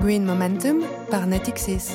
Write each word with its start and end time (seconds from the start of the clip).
Green 0.00 0.24
Momentum 0.24 0.82
par 1.10 1.26
Natixis. 1.26 1.90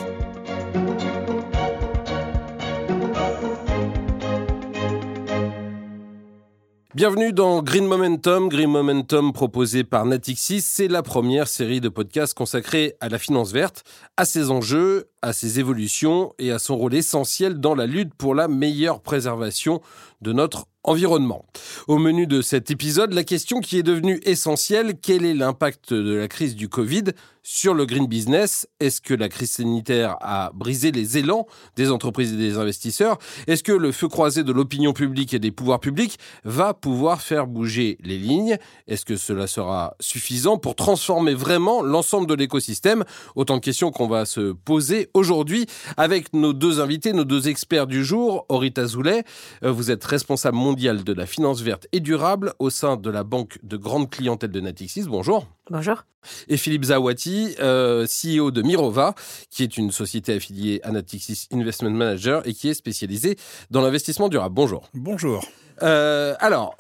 Bienvenue 6.94 7.34
dans 7.34 7.64
Green 7.64 7.88
Momentum. 7.88 8.48
Green 8.48 8.70
Momentum 8.70 9.34
proposé 9.34 9.84
par 9.84 10.06
Natixis, 10.06 10.62
c'est 10.62 10.88
la 10.88 11.02
première 11.02 11.48
série 11.48 11.82
de 11.82 11.90
podcasts 11.90 12.36
consacrée 12.36 12.96
à 13.02 13.10
la 13.10 13.18
finance 13.18 13.52
verte, 13.52 13.84
à 14.18 14.26
ses 14.26 14.52
enjeux, 14.52 15.10
à 15.26 15.34
ses 15.34 15.60
évolutions 15.60 16.34
et 16.38 16.52
à 16.52 16.60
son 16.60 16.78
rôle 16.78 16.94
essentiel 16.94 17.60
dans 17.60 17.74
la 17.74 17.88
lutte 17.88 18.14
pour 18.14 18.36
la 18.36 18.48
meilleure 18.48 19.02
préservation 19.02 19.82
de 20.22 20.34
notre 20.34 20.68
environnement. 20.84 21.46
Au 21.88 21.98
menu 21.98 22.28
de 22.28 22.42
cet 22.42 22.70
épisode, 22.70 23.12
la 23.12 23.24
question 23.24 23.60
qui 23.60 23.78
est 23.78 23.84
devenue 23.84 24.20
essentielle, 24.24 24.94
quel 25.02 25.26
est 25.26 25.34
l'impact 25.34 25.94
de 25.94 26.14
la 26.14 26.28
crise 26.28 26.56
du 26.56 26.70
Covid 26.70 27.06
sur 27.42 27.74
le 27.74 27.86
green 27.86 28.08
business? 28.08 28.68
Est-ce 28.80 29.02
que 29.02 29.14
la 29.14 29.30
crise 29.30 29.52
sanitaire 29.52 30.18
a 30.22 30.52
brisé 30.54 30.92
les 30.92 31.18
élans 31.18 31.48
des 31.76 31.92
entreprises 31.92 32.34
et 32.34 32.38
des 32.38 32.58
investisseurs? 32.58 33.18
Est-ce 33.48 33.64
que 33.64 33.72
le 33.72 33.92
feu 33.92 34.08
croisé 34.08 34.44
de 34.44 34.52
l'opinion 34.52 34.94
publique 34.94 35.34
et 35.34 35.40
des 35.40 35.52
pouvoirs 35.52 35.80
publics 35.80 36.20
va 36.44 36.74
pouvoir 36.74 37.22
faire 37.22 37.48
bouger 37.48 37.98
les 38.04 38.18
lignes? 38.18 38.58
Est-ce 38.88 39.06
que 39.06 39.18
cela 39.18 39.48
sera 39.48 39.96
suffisant 40.00 40.58
pour 40.58 40.76
transformer 40.76 41.34
vraiment 41.34 41.82
l'ensemble 41.82 42.28
de 42.28 42.36
l'écosystème? 42.36 43.04
Autant 43.36 43.56
de 43.56 43.62
questions 43.62 43.92
qu'on 43.92 44.08
va 44.08 44.26
se 44.26 44.54
poser 44.54 45.10
aujourd'hui 45.16 45.66
avec 45.98 46.34
nos 46.34 46.54
deux 46.54 46.80
invités, 46.80 47.14
nos 47.14 47.24
deux 47.24 47.48
experts 47.48 47.88
du 47.88 48.06
jour. 48.06 48.46
Orita 48.50 48.86
Zoulet, 48.86 49.24
euh, 49.64 49.72
vous 49.72 49.90
êtes 49.90 50.04
responsable 50.04 50.58
mondial 50.58 51.04
de 51.04 51.14
la 51.14 51.26
finance 51.26 51.62
verte 51.62 51.88
et 51.92 52.00
durable 52.00 52.54
au 52.60 52.70
sein 52.70 52.98
de 52.98 53.10
la 53.10 53.24
banque 53.24 53.58
de 53.64 53.78
grande 53.78 54.10
clientèle 54.10 54.52
de 54.52 54.60
Natixis. 54.60 55.06
Bonjour. 55.08 55.48
Bonjour. 55.72 56.04
Et 56.48 56.58
Philippe 56.58 56.86
Zawati, 56.86 57.56
euh, 57.60 58.06
CEO 58.06 58.52
de 58.52 58.62
Mirova, 58.62 59.16
qui 59.50 59.64
est 59.64 59.78
une 59.78 59.92
société 59.92 60.34
affiliée 60.34 60.80
à 60.84 60.92
Natixis 60.92 61.48
Investment 61.52 61.92
Manager 61.92 62.46
et 62.48 62.54
qui 62.54 62.70
est 62.70 62.74
spécialisée 62.74 63.38
dans 63.72 63.82
l'investissement 63.82 64.30
durable. 64.30 64.54
Bonjour. 64.54 64.90
Bonjour. 64.94 65.46
Euh, 65.82 66.36
alors, 66.40 66.76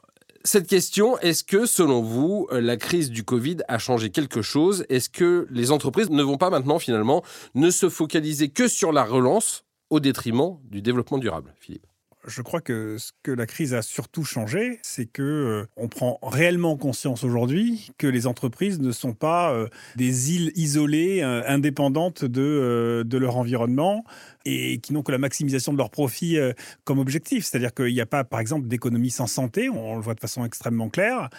cette 0.45 0.67
question, 0.67 1.17
est-ce 1.19 1.43
que 1.43 1.65
selon 1.65 2.01
vous, 2.01 2.47
la 2.51 2.77
crise 2.77 3.09
du 3.09 3.23
Covid 3.23 3.57
a 3.67 3.79
changé 3.79 4.11
quelque 4.11 4.41
chose? 4.41 4.85
Est-ce 4.89 5.09
que 5.09 5.47
les 5.49 5.71
entreprises 5.71 6.09
ne 6.09 6.23
vont 6.23 6.37
pas 6.37 6.49
maintenant 6.49 6.79
finalement 6.79 7.23
ne 7.55 7.69
se 7.69 7.89
focaliser 7.89 8.49
que 8.49 8.67
sur 8.67 8.91
la 8.91 9.03
relance 9.03 9.65
au 9.89 9.99
détriment 9.99 10.57
du 10.63 10.81
développement 10.81 11.17
durable, 11.17 11.53
Philippe? 11.59 11.87
Je 12.27 12.41
crois 12.41 12.61
que 12.61 12.97
ce 12.97 13.11
que 13.23 13.31
la 13.31 13.45
crise 13.45 13.73
a 13.73 13.81
surtout 13.81 14.23
changé, 14.23 14.79
c'est 14.81 15.05
que 15.05 15.21
euh, 15.21 15.65
on 15.77 15.87
prend 15.87 16.19
réellement 16.21 16.77
conscience 16.77 17.23
aujourd'hui 17.23 17.91
que 17.97 18.07
les 18.07 18.27
entreprises 18.27 18.79
ne 18.79 18.91
sont 18.91 19.13
pas 19.13 19.53
euh, 19.53 19.67
des 19.95 20.35
îles 20.35 20.51
isolées, 20.55 21.21
euh, 21.21 21.43
indépendantes 21.47 22.25
de, 22.25 23.05
leur 23.17 23.37
environnement 23.37 24.03
et 24.45 24.79
qui 24.79 24.93
n'ont 24.93 25.03
que 25.03 25.11
la 25.11 25.17
maximisation 25.17 25.71
de 25.71 25.77
leurs 25.77 25.89
profits 25.89 26.37
comme 26.83 26.99
objectif. 26.99 27.45
C'est-à-dire 27.45 27.73
qu'il 27.73 27.93
n'y 27.93 28.01
a 28.01 28.05
pas, 28.05 28.25
par 28.25 28.41
exemple, 28.41 28.67
d'économie 28.67 29.09
sans 29.09 29.25
santé, 29.25 29.69
on 29.69 29.95
le 29.95 30.01
voit 30.01 30.13
de 30.13 30.19
façon 30.19 30.43
extrêmement 30.43 30.89
claire. 30.89 31.29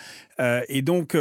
et 0.69 0.83
donc, 0.83 1.17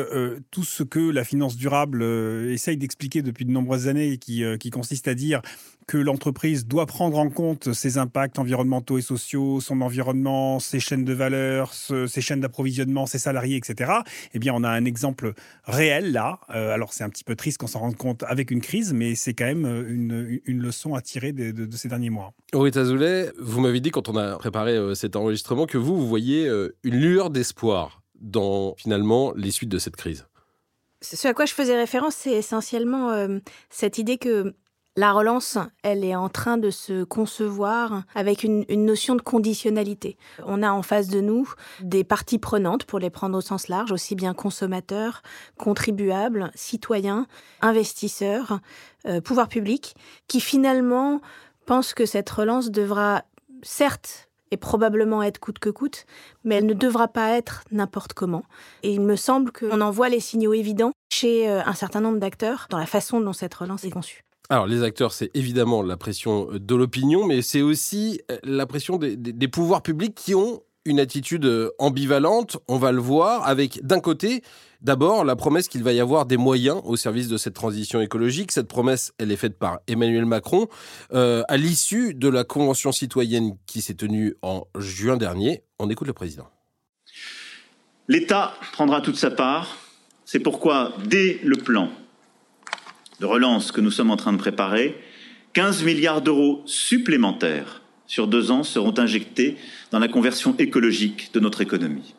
tout 0.49 0.63
ce 0.63 0.81
que 0.81 0.99
la 0.99 1.25
finance 1.25 1.57
durable 1.57 2.03
essaye 2.49 2.77
d'expliquer 2.77 3.21
depuis 3.21 3.43
de 3.43 3.51
nombreuses 3.51 3.87
années, 3.89 4.17
qui 4.17 4.69
consiste 4.71 5.09
à 5.09 5.13
dire 5.13 5.41
que 5.87 5.97
l'entreprise 5.97 6.65
doit 6.65 6.85
prendre 6.85 7.17
en 7.17 7.29
compte 7.29 7.73
ses 7.73 7.97
impacts 7.97 8.39
environnementaux 8.39 8.97
et 8.97 9.01
sociaux, 9.01 9.59
son 9.61 9.81
environnement, 9.81 10.59
ses 10.59 10.79
chaînes 10.79 11.05
de 11.05 11.13
valeur, 11.13 11.73
ses 11.73 12.21
chaînes 12.21 12.39
d'approvisionnement, 12.39 13.05
ses 13.05 13.19
salariés, 13.19 13.57
etc. 13.57 13.91
Eh 14.33 14.39
bien, 14.39 14.53
on 14.55 14.63
a 14.63 14.69
un 14.69 14.85
exemple 14.85 15.33
réel 15.63 16.11
là. 16.11 16.39
Euh, 16.49 16.73
alors, 16.73 16.93
c'est 16.93 17.03
un 17.03 17.09
petit 17.09 17.23
peu 17.23 17.35
triste 17.35 17.59
qu'on 17.59 17.67
s'en 17.67 17.79
rende 17.79 17.97
compte 17.97 18.23
avec 18.23 18.49
une 18.49 18.61
crise, 18.61 18.93
mais 18.93 19.15
c'est 19.15 19.33
quand 19.33 19.45
même 19.45 19.65
une, 19.65 20.41
une, 20.45 20.59
leçon 20.59 20.95
à 20.95 21.01
tirer 21.01 21.33
de, 21.33 21.51
de, 21.51 21.77
ces 21.77 21.87
derniers 21.87 22.09
mois. 22.09 22.33
Aurita 22.53 22.83
Zoulet, 22.83 23.31
vous 23.39 23.61
m'avez 23.61 23.79
dit 23.79 23.91
quand 23.91 24.09
on 24.09 24.15
a 24.15 24.37
préparé 24.37 24.75
euh, 24.75 24.95
cet 24.95 25.15
enregistrement 25.15 25.67
que 25.67 25.77
vous, 25.77 25.95
vous 25.95 26.07
voyez 26.07 26.47
euh, 26.47 26.75
une 26.83 26.95
lueur 26.95 27.29
d'espoir 27.29 28.01
dans 28.19 28.73
finalement 28.77 29.33
les 29.35 29.51
suites 29.51 29.69
de 29.69 29.77
cette 29.77 29.95
crise. 29.95 30.25
Ce 31.01 31.27
à 31.27 31.33
quoi 31.33 31.45
je 31.45 31.53
faisais 31.53 31.75
référence, 31.77 32.15
c'est 32.15 32.31
essentiellement 32.31 33.27
cette 33.69 33.99
idée 33.99 34.17
que 34.17 34.55
la 34.97 35.11
relance, 35.11 35.57
elle 35.83 36.05
est 36.05 36.15
en 36.15 36.29
train 36.29 36.57
de 36.57 36.69
se 36.69 37.03
concevoir 37.03 38.03
avec 38.15 38.43
une, 38.43 38.65
notion 38.69 39.15
de 39.15 39.21
conditionnalité. 39.21 40.17
On 40.45 40.63
a 40.63 40.71
en 40.71 40.81
face 40.83 41.09
de 41.09 41.19
nous 41.19 41.51
des 41.81 42.03
parties 42.03 42.39
prenantes, 42.39 42.85
pour 42.85 42.99
les 42.99 43.09
prendre 43.09 43.37
au 43.37 43.41
sens 43.41 43.67
large, 43.67 43.91
aussi 43.91 44.15
bien 44.15 44.33
consommateurs, 44.33 45.21
contribuables, 45.57 46.51
citoyens, 46.55 47.27
investisseurs, 47.61 48.59
euh, 49.05 49.19
pouvoirs 49.19 49.49
publics, 49.49 49.95
qui 50.27 50.39
finalement 50.39 51.19
pensent 51.65 51.93
que 51.93 52.05
cette 52.05 52.29
relance 52.29 52.71
devra, 52.71 53.23
certes, 53.63 54.29
et 54.51 54.57
probablement 54.57 55.23
être 55.23 55.39
coûte 55.39 55.59
que 55.59 55.69
coûte, 55.69 56.05
mais 56.43 56.55
elle 56.55 56.67
ne 56.67 56.73
devra 56.73 57.07
pas 57.07 57.31
être 57.31 57.63
n'importe 57.71 58.13
comment. 58.13 58.43
Et 58.83 58.93
il 58.93 59.01
me 59.01 59.15
semble 59.15 59.51
qu'on 59.51 59.81
en 59.81 59.91
voit 59.91 60.07
les 60.07 60.19
signaux 60.19 60.53
évidents 60.53 60.91
chez 61.11 61.49
euh, 61.49 61.61
un 61.65 61.73
certain 61.73 61.99
nombre 61.99 62.19
d'acteurs 62.19 62.67
dans 62.69 62.77
la 62.77 62.85
façon 62.85 63.19
dont 63.19 63.33
cette 63.33 63.55
relance 63.55 63.83
est 63.83 63.89
conçue. 63.89 64.25
Alors, 64.49 64.67
les 64.67 64.83
acteurs, 64.83 65.11
c'est 65.11 65.31
évidemment 65.33 65.81
la 65.81 65.97
pression 65.97 66.49
de 66.51 66.75
l'opinion, 66.75 67.25
mais 67.25 67.41
c'est 67.41 67.61
aussi 67.61 68.21
euh, 68.29 68.37
la 68.43 68.65
pression 68.67 68.97
des, 68.97 69.47
pouvoirs 69.47 69.81
publics 69.81 70.13
qui 70.13 70.35
ont 70.35 70.61
une 70.85 70.99
attitude 70.99 71.45
euh, 71.45 71.71
ambivalente, 71.79 72.57
on 72.67 72.77
va 72.77 72.91
le 72.91 73.01
voir, 73.01 73.47
avec 73.47 73.83
d'un 73.83 73.99
côté, 73.99 74.43
d'abord, 74.81 75.25
la 75.25 75.35
promesse 75.35 75.67
qu'il 75.67 75.83
va 75.83 75.93
y 75.93 75.99
avoir 75.99 76.27
des 76.27 76.37
moyens 76.37 76.79
au 76.85 76.95
service 76.95 77.27
de 77.27 77.37
cette 77.37 77.55
transition 77.55 78.01
écologique. 78.01 78.51
Cette 78.51 78.67
promesse, 78.67 79.11
elle 79.17 79.31
est 79.31 79.37
faite 79.37 79.57
par 79.57 79.79
Emmanuel 79.87 80.25
Macron 80.25 80.67
euh, 81.13 81.41
à 81.47 81.57
l'issue 81.57 82.13
de 82.13 82.29
la 82.29 82.43
Convention 82.43 82.91
citoyenne 82.91 83.57
qui 83.65 83.81
s'est 83.81 83.95
tenue 83.95 84.35
en 84.43 84.67
juin 84.77 85.17
dernier. 85.17 85.63
On 85.79 85.89
écoute 85.89 86.07
le 86.07 86.13
président. 86.13 86.47
L'État 88.07 88.53
prendra 88.73 89.01
toute 89.01 89.15
sa 89.15 89.31
part. 89.31 89.77
C'est 90.23 90.39
pourquoi, 90.39 90.93
dès 91.03 91.39
le 91.43 91.57
plan 91.57 91.89
de 93.19 93.25
relance 93.25 93.71
que 93.71 93.81
nous 93.81 93.91
sommes 93.91 94.11
en 94.11 94.17
train 94.17 94.33
de 94.33 94.37
préparer, 94.37 94.99
15 95.53 95.83
milliards 95.83 96.21
d'euros 96.21 96.61
supplémentaires 96.65 97.81
sur 98.07 98.27
deux 98.27 98.51
ans 98.51 98.63
seront 98.63 98.93
injectés 98.97 99.57
dans 99.91 99.99
la 99.99 100.07
conversion 100.07 100.55
écologique 100.57 101.31
de 101.33 101.39
notre 101.39 101.61
économie. 101.61 102.15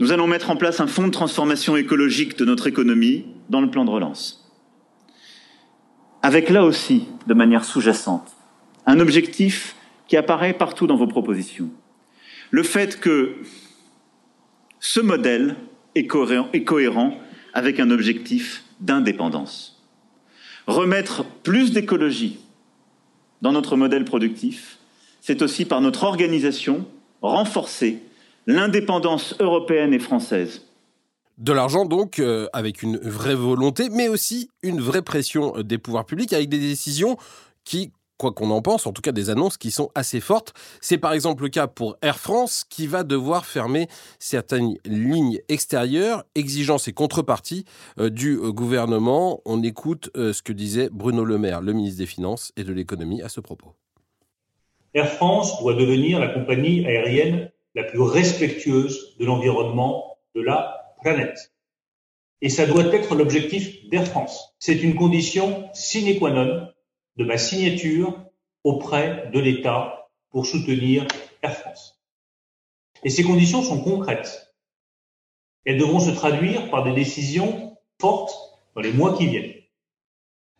Nous 0.00 0.12
allons 0.12 0.26
mettre 0.26 0.50
en 0.50 0.56
place 0.56 0.80
un 0.80 0.86
fonds 0.86 1.06
de 1.06 1.12
transformation 1.12 1.76
écologique 1.76 2.36
de 2.36 2.44
notre 2.44 2.66
économie 2.66 3.24
dans 3.48 3.60
le 3.60 3.70
plan 3.70 3.84
de 3.84 3.90
relance. 3.90 4.50
Avec 6.22 6.50
là 6.50 6.64
aussi, 6.64 7.04
de 7.26 7.34
manière 7.34 7.64
sous-jacente, 7.64 8.32
un 8.86 9.00
objectif 9.00 9.76
qui 10.08 10.16
apparaît 10.16 10.54
partout 10.54 10.86
dans 10.86 10.96
vos 10.96 11.06
propositions. 11.06 11.70
Le 12.50 12.62
fait 12.62 13.00
que 13.00 13.36
ce 14.80 15.00
modèle 15.00 15.56
est 15.94 16.06
cohérent 16.06 17.18
avec 17.52 17.80
un 17.80 17.90
objectif 17.90 18.63
d'indépendance. 18.80 19.82
Remettre 20.66 21.24
plus 21.24 21.72
d'écologie 21.72 22.38
dans 23.42 23.52
notre 23.52 23.76
modèle 23.76 24.04
productif, 24.04 24.78
c'est 25.20 25.42
aussi 25.42 25.64
par 25.64 25.80
notre 25.80 26.04
organisation 26.04 26.86
renforcer 27.22 28.02
l'indépendance 28.46 29.34
européenne 29.40 29.94
et 29.94 29.98
française. 29.98 30.62
De 31.38 31.52
l'argent 31.52 31.84
donc, 31.84 32.18
euh, 32.18 32.46
avec 32.52 32.82
une 32.82 32.96
vraie 32.98 33.34
volonté, 33.34 33.88
mais 33.90 34.08
aussi 34.08 34.50
une 34.62 34.80
vraie 34.80 35.02
pression 35.02 35.54
des 35.62 35.78
pouvoirs 35.78 36.04
publics, 36.04 36.32
avec 36.32 36.48
des 36.48 36.58
décisions 36.58 37.16
qui 37.64 37.92
quoi 38.18 38.32
qu'on 38.32 38.50
en 38.50 38.62
pense, 38.62 38.86
en 38.86 38.92
tout 38.92 39.02
cas 39.02 39.12
des 39.12 39.30
annonces 39.30 39.56
qui 39.56 39.70
sont 39.70 39.90
assez 39.94 40.20
fortes. 40.20 40.52
C'est 40.80 40.98
par 40.98 41.12
exemple 41.12 41.42
le 41.42 41.48
cas 41.48 41.66
pour 41.66 41.96
Air 42.02 42.18
France 42.18 42.64
qui 42.68 42.86
va 42.86 43.02
devoir 43.02 43.46
fermer 43.46 43.88
certaines 44.18 44.76
lignes 44.84 45.40
extérieures, 45.48 46.24
exigences 46.34 46.88
et 46.88 46.92
contreparties 46.92 47.64
euh, 47.98 48.10
du 48.10 48.36
euh, 48.36 48.52
gouvernement. 48.52 49.40
On 49.44 49.62
écoute 49.62 50.10
euh, 50.16 50.32
ce 50.32 50.42
que 50.42 50.52
disait 50.52 50.88
Bruno 50.92 51.24
Le 51.24 51.38
Maire, 51.38 51.60
le 51.60 51.72
ministre 51.72 51.98
des 51.98 52.06
Finances 52.06 52.52
et 52.56 52.64
de 52.64 52.72
l'économie, 52.72 53.22
à 53.22 53.28
ce 53.28 53.40
propos. 53.40 53.74
Air 54.94 55.08
France 55.08 55.60
doit 55.60 55.74
devenir 55.74 56.20
la 56.20 56.28
compagnie 56.28 56.86
aérienne 56.86 57.50
la 57.74 57.82
plus 57.82 58.00
respectueuse 58.00 59.16
de 59.18 59.24
l'environnement 59.24 60.18
de 60.36 60.42
la 60.42 60.94
planète. 61.02 61.52
Et 62.40 62.48
ça 62.48 62.66
doit 62.66 62.92
être 62.94 63.14
l'objectif 63.16 63.88
d'Air 63.88 64.06
France. 64.06 64.54
C'est 64.58 64.82
une 64.82 64.94
condition 64.94 65.68
sine 65.72 66.18
qua 66.18 66.30
non 66.30 66.68
de 67.16 67.24
ma 67.24 67.38
signature 67.38 68.24
auprès 68.64 69.30
de 69.32 69.38
l'État 69.38 70.08
pour 70.30 70.46
soutenir 70.46 71.06
Air 71.42 71.56
France. 71.56 72.00
Et 73.02 73.10
ces 73.10 73.22
conditions 73.22 73.62
sont 73.62 73.82
concrètes. 73.82 74.54
Elles 75.64 75.78
devront 75.78 76.00
se 76.00 76.10
traduire 76.10 76.70
par 76.70 76.84
des 76.84 76.92
décisions 76.92 77.76
fortes 78.00 78.34
dans 78.74 78.80
les 78.80 78.92
mois 78.92 79.16
qui 79.16 79.26
viennent. 79.26 79.54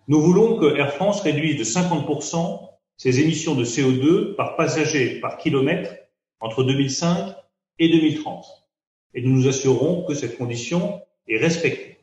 Nous 0.06 0.20
voulons 0.20 0.58
que 0.58 0.76
Air 0.76 0.92
France 0.94 1.22
réduise 1.22 1.58
de 1.58 1.64
50% 1.64 2.70
ses 2.96 3.20
émissions 3.20 3.54
de 3.54 3.64
CO2 3.64 4.34
par 4.36 4.56
passager 4.56 5.20
par 5.20 5.38
kilomètre 5.38 5.94
entre 6.40 6.62
2005 6.62 7.34
et 7.78 7.88
2030. 7.88 8.44
Et 9.14 9.22
nous 9.22 9.30
nous 9.30 9.48
assurerons 9.48 10.04
que 10.04 10.14
cette 10.14 10.36
condition 10.36 11.00
est 11.26 11.38
respectée. 11.38 11.98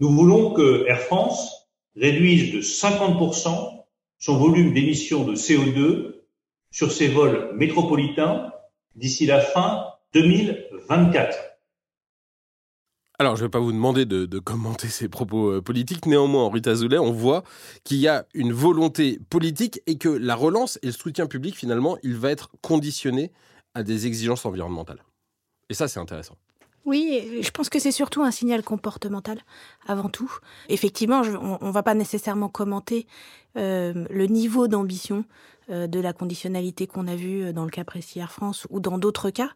Nous 0.00 0.10
voulons 0.10 0.52
que 0.52 0.86
Air 0.88 1.00
France 1.00 1.63
réduise 1.96 2.52
de 2.52 2.60
50% 2.60 3.84
son 4.18 4.36
volume 4.38 4.72
d'émissions 4.72 5.24
de 5.24 5.34
CO2 5.34 6.14
sur 6.70 6.90
ses 6.90 7.08
vols 7.08 7.54
métropolitains 7.54 8.52
d'ici 8.94 9.26
la 9.26 9.40
fin 9.40 9.84
2024. 10.14 11.36
Alors, 13.18 13.36
je 13.36 13.42
ne 13.42 13.46
vais 13.46 13.50
pas 13.50 13.60
vous 13.60 13.72
demander 13.72 14.06
de, 14.06 14.38
commenter 14.40 14.88
ces 14.88 15.08
propos 15.08 15.52
euh, 15.52 15.62
politiques. 15.62 16.06
Néanmoins, 16.06 16.44
Henri 16.44 16.62
Azoulay, 16.66 16.98
on 16.98 17.12
voit 17.12 17.44
qu'il 17.84 17.98
y 17.98 18.08
a 18.08 18.26
une 18.34 18.52
volonté 18.52 19.20
politique 19.30 19.80
et 19.86 19.98
que 19.98 20.08
la 20.08 20.34
relance 20.34 20.80
et 20.82 20.86
le 20.86 20.92
soutien 20.92 21.26
public, 21.26 21.54
finalement, 21.56 21.96
il 22.02 22.16
va 22.16 22.32
être 22.32 22.50
conditionné 22.60 23.30
à 23.74 23.84
des 23.84 24.06
exigences 24.08 24.44
environnementales. 24.46 25.04
Et 25.68 25.74
ça, 25.74 25.86
c'est 25.86 26.00
intéressant. 26.00 26.36
Oui, 26.84 27.40
je 27.40 27.50
pense 27.50 27.70
que 27.70 27.78
c'est 27.78 27.92
surtout 27.92 28.22
un 28.22 28.30
signal 28.30 28.62
comportemental, 28.62 29.38
avant 29.86 30.08
tout. 30.08 30.30
Effectivement, 30.68 31.22
on 31.22 31.66
ne 31.66 31.72
va 31.72 31.82
pas 31.82 31.94
nécessairement 31.94 32.48
commenter 32.48 33.06
euh, 33.56 34.04
le 34.10 34.26
niveau 34.26 34.66
d'ambition 34.66 35.24
euh, 35.70 35.86
de 35.86 36.00
la 36.00 36.12
conditionnalité 36.12 36.86
qu'on 36.86 37.06
a 37.06 37.14
vue 37.14 37.44
euh, 37.44 37.52
dans 37.52 37.64
le 37.64 37.70
cas 37.70 37.84
précis 37.84 38.18
Air 38.18 38.32
France 38.32 38.66
ou 38.68 38.80
dans 38.80 38.98
d'autres 38.98 39.30
cas. 39.30 39.50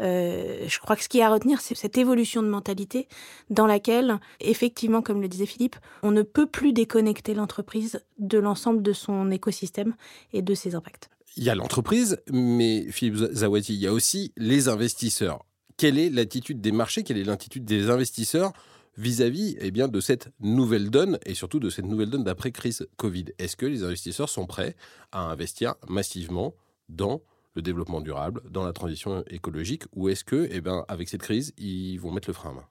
je 0.00 0.78
crois 0.80 0.96
que 0.96 1.02
ce 1.02 1.08
qui 1.08 1.20
est 1.20 1.22
à 1.22 1.30
retenir, 1.30 1.60
c'est 1.60 1.76
cette 1.76 1.96
évolution 1.96 2.42
de 2.42 2.48
mentalité 2.48 3.08
dans 3.48 3.66
laquelle, 3.66 4.18
effectivement, 4.40 5.02
comme 5.02 5.22
le 5.22 5.28
disait 5.28 5.46
Philippe, 5.46 5.76
on 6.02 6.10
ne 6.10 6.22
peut 6.22 6.46
plus 6.46 6.72
déconnecter 6.72 7.32
l'entreprise 7.32 8.04
de 8.18 8.38
l'ensemble 8.38 8.82
de 8.82 8.92
son 8.92 9.30
écosystème 9.30 9.94
et 10.32 10.42
de 10.42 10.54
ses 10.54 10.74
impacts. 10.74 11.08
Il 11.36 11.44
y 11.44 11.50
a 11.50 11.54
l'entreprise, 11.54 12.20
mais 12.30 12.90
Philippe 12.90 13.16
Zawati, 13.16 13.74
il 13.74 13.80
y 13.80 13.86
a 13.86 13.92
aussi 13.92 14.32
les 14.36 14.68
investisseurs 14.68 15.44
quelle 15.76 15.98
est 15.98 16.10
l'attitude 16.10 16.60
des 16.60 16.72
marchés, 16.72 17.02
quelle 17.02 17.18
est 17.18 17.24
l'attitude 17.24 17.64
des 17.64 17.90
investisseurs 17.90 18.52
vis-à-vis 18.96 19.56
eh 19.60 19.70
de 19.70 20.00
cette 20.00 20.28
nouvelle 20.40 20.90
donne 20.90 21.18
et 21.26 21.34
surtout 21.34 21.58
de 21.58 21.70
cette 21.70 21.86
nouvelle 21.86 22.10
donne 22.10 22.24
d'après-crise 22.24 22.86
Covid? 22.96 23.26
Est-ce 23.38 23.56
que 23.56 23.66
les 23.66 23.82
investisseurs 23.82 24.28
sont 24.28 24.46
prêts 24.46 24.76
à 25.12 25.20
investir 25.20 25.74
massivement 25.88 26.54
dans 26.88 27.22
le 27.54 27.62
développement 27.62 28.00
durable, 28.00 28.42
dans 28.50 28.64
la 28.64 28.72
transition 28.72 29.24
écologique, 29.28 29.84
ou 29.94 30.08
est-ce 30.08 30.24
que, 30.24 30.48
eh 30.50 30.60
avec 30.88 31.08
cette 31.08 31.22
crise, 31.22 31.52
ils 31.56 31.98
vont 31.98 32.10
mettre 32.10 32.28
le 32.28 32.34
frein 32.34 32.50
à 32.50 32.52
main? 32.54 32.66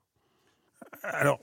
Alors, 1.04 1.40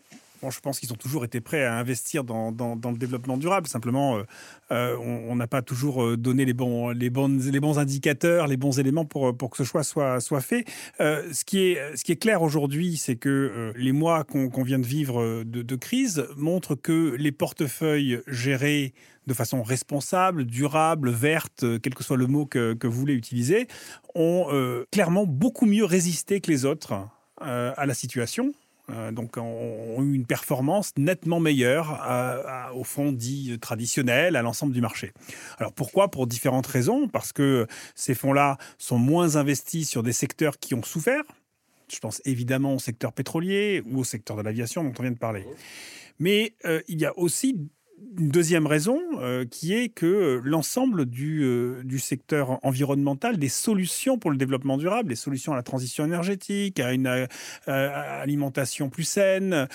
je 0.48 0.60
pense 0.60 0.80
qu'ils 0.80 0.92
ont 0.92 0.96
toujours 0.96 1.24
été 1.24 1.40
prêts 1.40 1.64
à 1.64 1.76
investir 1.76 2.24
dans, 2.24 2.50
le 2.50 2.96
développement 2.96 3.36
durable. 3.36 3.66
Simplement, 3.66 4.16
euh, 4.16 4.22
euh, 4.70 4.96
on 4.98 5.36
n'a 5.36 5.46
pas 5.46 5.60
toujours 5.60 6.02
euh, 6.02 6.16
donné 6.16 6.46
les 6.46 6.54
bons, 6.54 7.78
indicateurs, 7.78 8.46
les 8.46 8.56
bons 8.56 8.78
éléments 8.78 9.04
pour, 9.04 9.36
que 9.50 9.56
ce 9.56 9.64
choix 9.64 9.82
soit, 9.82 10.40
fait. 10.40 10.64
ce, 10.98 11.44
qui 11.44 11.72
est, 11.72 12.16
clair 12.16 12.42
aujourd'hui, 12.42 12.96
c'est 12.96 13.16
que 13.16 13.72
les 13.76 13.92
mois 13.92 14.24
qu'on 14.24 14.62
vient 14.62 14.78
de 14.78 14.86
vivre 14.86 15.44
de, 15.44 15.76
crise 15.76 16.24
montrent 16.36 16.74
que 16.74 17.14
les 17.18 17.32
portefeuilles 17.32 18.20
gérés 18.26 18.94
de 19.26 19.34
façon 19.34 19.62
responsable, 19.62 20.44
durable, 20.44 21.10
verte, 21.10 21.64
quel 21.82 21.94
que 21.94 22.02
soit 22.02 22.16
le 22.16 22.26
mot 22.26 22.46
que 22.46 22.86
vous 22.86 22.98
voulez 22.98 23.14
utiliser, 23.14 23.68
ont 24.14 24.46
clairement 24.90 25.26
beaucoup 25.26 25.66
mieux 25.66 25.84
résisté 25.84 26.40
que 26.40 26.50
les 26.50 26.64
autres 26.64 26.94
à 27.38 27.86
la 27.86 27.94
situation. 27.94 28.52
Euh, 28.92 29.12
donc 29.12 29.36
ont 29.36 30.02
eu 30.02 30.14
une 30.14 30.26
performance 30.26 30.92
nettement 30.96 31.40
meilleure 31.40 32.00
au 32.74 32.84
fonds 32.84 33.12
dit 33.12 33.58
traditionnel, 33.60 34.36
à 34.36 34.42
l'ensemble 34.42 34.72
du 34.72 34.80
marché. 34.80 35.12
Alors 35.58 35.72
pourquoi? 35.72 36.10
Pour 36.10 36.26
différentes 36.26 36.66
raisons. 36.66 37.08
Parce 37.08 37.32
que 37.32 37.66
ces 37.94 38.14
fonds-là 38.14 38.58
sont 38.78 38.98
moins 38.98 39.36
investis 39.36 39.88
sur 39.88 40.02
des 40.02 40.12
secteurs 40.12 40.58
qui 40.58 40.74
ont 40.74 40.82
souffert. 40.82 41.22
Je 41.92 41.98
pense 41.98 42.22
évidemment 42.24 42.74
au 42.74 42.78
secteur 42.78 43.12
pétrolier 43.12 43.82
ou 43.90 44.00
au 44.00 44.04
secteur 44.04 44.36
de 44.36 44.42
l'aviation 44.42 44.84
dont 44.84 44.92
on 44.98 45.02
vient 45.02 45.12
de 45.12 45.18
parler. 45.18 45.44
Mais 46.18 46.54
euh, 46.64 46.80
il 46.86 47.00
y 47.00 47.06
a 47.06 47.18
aussi 47.18 47.56
une 48.18 48.28
deuxième 48.28 48.66
raison 48.66 49.00
euh, 49.18 49.44
qui 49.44 49.74
est 49.74 49.88
que 49.88 50.40
l'ensemble 50.44 51.06
du, 51.06 51.42
euh, 51.42 51.82
du, 51.84 51.98
secteur 51.98 52.58
environnemental, 52.64 53.38
des 53.38 53.48
solutions 53.48 54.18
pour 54.18 54.30
le 54.30 54.36
développement 54.36 54.76
durable, 54.76 55.10
les 55.10 55.16
solutions 55.16 55.52
à 55.52 55.56
la 55.56 55.62
transition 55.62 56.04
énergétique, 56.04 56.80
à 56.80 56.92
une 56.92 57.06
euh, 57.06 57.26
alimentation 57.66 58.88
plus 58.88 59.04
saine, 59.04 59.66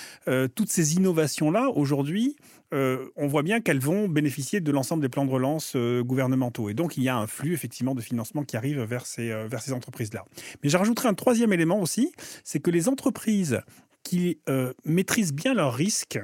toutes 0.55 0.69
ces 0.69 0.95
innovations-là, 0.95 1.69
aujourd'hui, 1.69 2.35
on 2.71 3.27
voit 3.27 3.43
bien 3.43 3.61
qu'elles 3.61 3.79
vont 3.79 4.09
bénéficier 4.09 4.59
de 4.59 4.71
l'ensemble 4.71 5.01
des 5.01 5.09
plans 5.09 5.25
de 5.25 5.31
relance 5.31 5.75
gouvernementaux. 5.75 6.69
Et 6.69 6.73
donc, 6.73 6.97
il 6.97 7.03
y 7.03 7.09
a 7.09 7.15
un 7.15 7.27
flux, 7.27 7.53
effectivement, 7.53 7.95
de 7.95 8.01
financement 8.01 8.43
qui 8.43 8.57
arrive 8.57 8.81
vers 8.81 9.05
ces, 9.05 9.29
vers 9.47 9.61
ces 9.61 9.71
entreprises-là. 9.71 10.25
Mais 10.63 10.69
je 10.69 10.77
rajouterai 10.77 11.07
un 11.07 11.13
troisième 11.13 11.53
élément 11.53 11.79
aussi, 11.79 12.11
c'est 12.43 12.59
que 12.59 12.71
les 12.71 12.89
entreprises 12.89 13.61
qui 14.03 14.39
maîtrisent 14.83 15.33
bien 15.33 15.53
leurs 15.53 15.73
risques, 15.73 16.19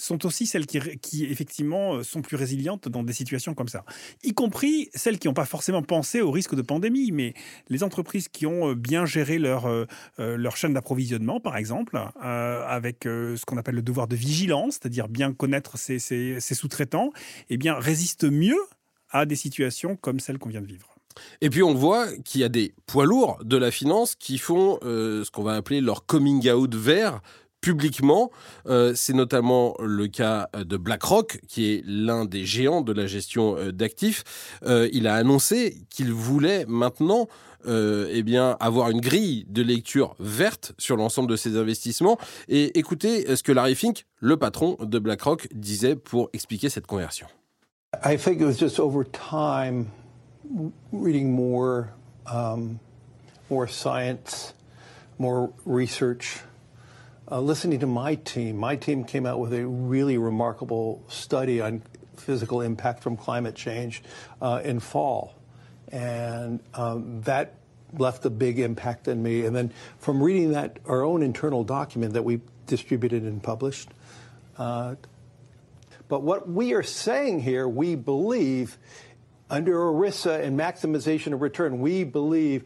sont 0.00 0.24
aussi 0.26 0.46
celles 0.46 0.66
qui, 0.66 1.24
effectivement 1.24 1.96
euh, 1.96 2.02
sont 2.02 2.22
plus 2.22 2.36
résilientes 2.36 2.88
dans 2.88 3.02
des 3.02 3.12
situations 3.12 3.54
comme 3.54 3.68
ça. 3.68 3.84
Y 4.24 4.32
compris 4.32 4.88
celles 4.94 5.18
qui 5.18 5.28
n'ont 5.28 5.34
pas 5.34 5.44
forcément 5.44 5.82
pensé 5.82 6.20
au 6.20 6.30
risque 6.30 6.54
de 6.54 6.62
pandémie, 6.62 7.12
mais 7.12 7.34
les 7.68 7.82
entreprises 7.82 8.28
qui 8.28 8.46
ont 8.46 8.70
euh, 8.70 8.74
bien 8.74 9.04
géré 9.04 9.38
leur, 9.38 9.66
euh, 9.66 9.86
leur 10.18 10.56
chaîne 10.56 10.72
d'approvisionnement, 10.72 11.40
par 11.40 11.56
exemple, 11.56 11.98
avec 12.20 13.00
ce 13.04 13.44
qu'on 13.44 13.56
appelle 13.56 13.74
le 13.74 13.82
devoir 13.82 14.08
de 14.08 14.16
vigilance, 14.16 14.74
c'est-à-dire 14.74 15.08
bien 15.08 15.32
connaître 15.32 15.78
ses, 15.78 15.98
sous-traitants, 16.40 17.12
eh 17.48 17.56
bien 17.56 17.74
résistent 17.74 18.30
mieux 18.30 18.58
à 19.10 19.26
des 19.26 19.36
situations 19.36 19.96
comme 19.96 20.20
celles 20.20 20.38
qu'on 20.38 20.48
vient 20.48 20.60
de 20.60 20.66
vivre. 20.66 20.94
Et 21.40 21.50
puis 21.50 21.62
on 21.62 21.74
voit 21.74 22.06
qu'il 22.24 22.40
y 22.40 22.44
a 22.44 22.48
des 22.48 22.74
poids 22.86 23.04
lourds 23.04 23.38
de 23.44 23.56
la 23.56 23.70
finance 23.70 24.14
qui 24.14 24.38
font 24.38 24.78
ce 24.82 25.30
qu'on 25.30 25.42
va 25.42 25.54
appeler 25.54 25.80
leur 25.80 26.06
coming 26.06 26.48
out 26.50 26.74
vert 26.74 27.20
publiquement. 27.60 28.30
Euh, 28.66 28.92
c'est 28.94 29.12
notamment 29.12 29.74
le 29.80 30.08
cas 30.08 30.48
de 30.54 30.76
BlackRock, 30.76 31.40
qui 31.46 31.72
est 31.72 31.82
l'un 31.86 32.24
des 32.24 32.44
géants 32.44 32.80
de 32.80 32.92
la 32.92 33.06
gestion 33.06 33.56
euh, 33.56 33.72
d'actifs. 33.72 34.24
Euh, 34.64 34.88
il 34.92 35.06
a 35.06 35.14
annoncé 35.14 35.82
qu'il 35.90 36.12
voulait 36.12 36.64
maintenant 36.66 37.28
eh 37.66 38.22
bien, 38.22 38.56
avoir 38.58 38.88
une 38.88 39.02
grille 39.02 39.44
de 39.50 39.60
lecture 39.60 40.14
verte 40.18 40.72
sur 40.78 40.96
l'ensemble 40.96 41.28
de 41.30 41.36
ses 41.36 41.58
investissements. 41.58 42.16
Et 42.48 42.78
écoutez 42.78 43.36
ce 43.36 43.42
que 43.42 43.52
Larry 43.52 43.74
Fink, 43.74 44.06
le 44.18 44.38
patron 44.38 44.78
de 44.80 44.98
BlackRock, 44.98 45.46
disait 45.52 45.94
pour 45.94 46.30
expliquer 46.32 46.70
cette 46.70 46.86
conversion. 46.86 47.26
I 48.02 48.16
think 48.16 48.40
it 48.40 48.46
was 48.46 48.56
just 48.58 48.80
over 48.80 49.04
time 49.04 49.88
reading 50.90 51.30
more, 51.32 51.88
um, 52.26 52.78
more 53.50 53.68
science, 53.68 54.54
more 55.18 55.50
research. 55.66 56.42
Uh, 57.30 57.40
listening 57.40 57.80
to 57.80 57.86
my 57.86 58.16
team, 58.16 58.56
my 58.56 58.76
team 58.76 59.04
came 59.04 59.24
out 59.24 59.38
with 59.38 59.52
a 59.52 59.66
really 59.66 60.18
remarkable 60.18 61.02
study 61.08 61.60
on 61.60 61.82
physical 62.16 62.60
impact 62.60 63.02
from 63.02 63.16
climate 63.16 63.54
change 63.54 64.02
uh, 64.42 64.60
in 64.64 64.80
fall. 64.80 65.34
And 65.92 66.60
um, 66.74 67.22
that 67.22 67.54
left 67.92 68.24
a 68.24 68.30
big 68.30 68.58
impact 68.58 69.08
on 69.08 69.22
me. 69.22 69.44
And 69.44 69.54
then 69.54 69.72
from 69.98 70.22
reading 70.22 70.52
that, 70.52 70.78
our 70.86 71.02
own 71.02 71.22
internal 71.22 71.64
document 71.64 72.14
that 72.14 72.22
we 72.22 72.40
distributed 72.66 73.22
and 73.22 73.42
published. 73.42 73.88
Uh, 74.56 74.96
but 76.08 76.22
what 76.22 76.48
we 76.48 76.74
are 76.74 76.82
saying 76.82 77.40
here, 77.40 77.68
we 77.68 77.94
believe 77.94 78.78
under 79.48 79.74
ERISA 79.74 80.42
and 80.42 80.58
maximization 80.58 81.32
of 81.32 81.42
return, 81.42 81.80
we 81.80 82.04
believe 82.04 82.64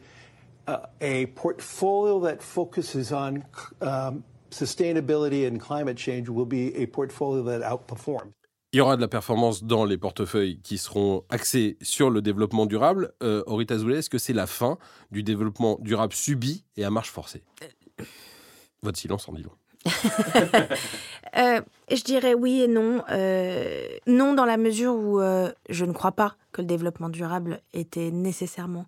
uh, 0.66 0.86
a 1.00 1.26
portfolio 1.26 2.20
that 2.20 2.42
focuses 2.42 3.12
on 3.12 3.44
um, 3.80 4.24
sustainability 4.54 5.46
and 5.46 5.58
climate 5.58 5.98
change 5.98 6.28
will 6.28 6.46
be 6.46 6.72
a 6.76 6.86
portfolio 6.86 7.42
that 7.44 7.62
outperforms. 7.62 8.32
Il 8.72 8.78
y 8.78 8.80
aura 8.80 8.96
de 8.96 9.00
la 9.00 9.08
performance 9.08 9.62
dans 9.62 9.84
les 9.84 9.96
portefeuilles 9.96 10.60
qui 10.60 10.78
seront 10.78 11.22
axés 11.30 11.76
sur 11.80 12.10
le 12.10 12.20
développement 12.20 12.66
durable. 12.66 13.12
Euh, 13.22 13.44
Orita 13.46 13.78
Zoulé, 13.78 13.98
est-ce 13.98 14.10
que 14.10 14.18
c'est 14.18 14.32
la 14.32 14.48
fin 14.48 14.78
du 15.12 15.22
développement 15.22 15.78
durable 15.80 16.12
subi 16.12 16.64
et 16.76 16.84
à 16.84 16.90
marche 16.90 17.10
forcée? 17.10 17.44
Votre 18.82 18.98
silence 18.98 19.28
en 19.28 19.32
dit 19.32 19.44
long. 19.44 19.52
euh, 21.36 21.60
je 21.90 22.02
dirais 22.02 22.34
oui 22.34 22.62
et 22.62 22.68
non. 22.68 23.04
Euh, 23.10 23.86
non 24.06 24.34
dans 24.34 24.44
la 24.44 24.56
mesure 24.56 24.94
où 24.94 25.20
euh, 25.20 25.52
je 25.68 25.84
ne 25.84 25.92
crois 25.92 26.12
pas 26.12 26.36
que 26.52 26.62
le 26.62 26.66
développement 26.66 27.08
durable 27.08 27.60
était 27.72 28.10
nécessairement 28.10 28.86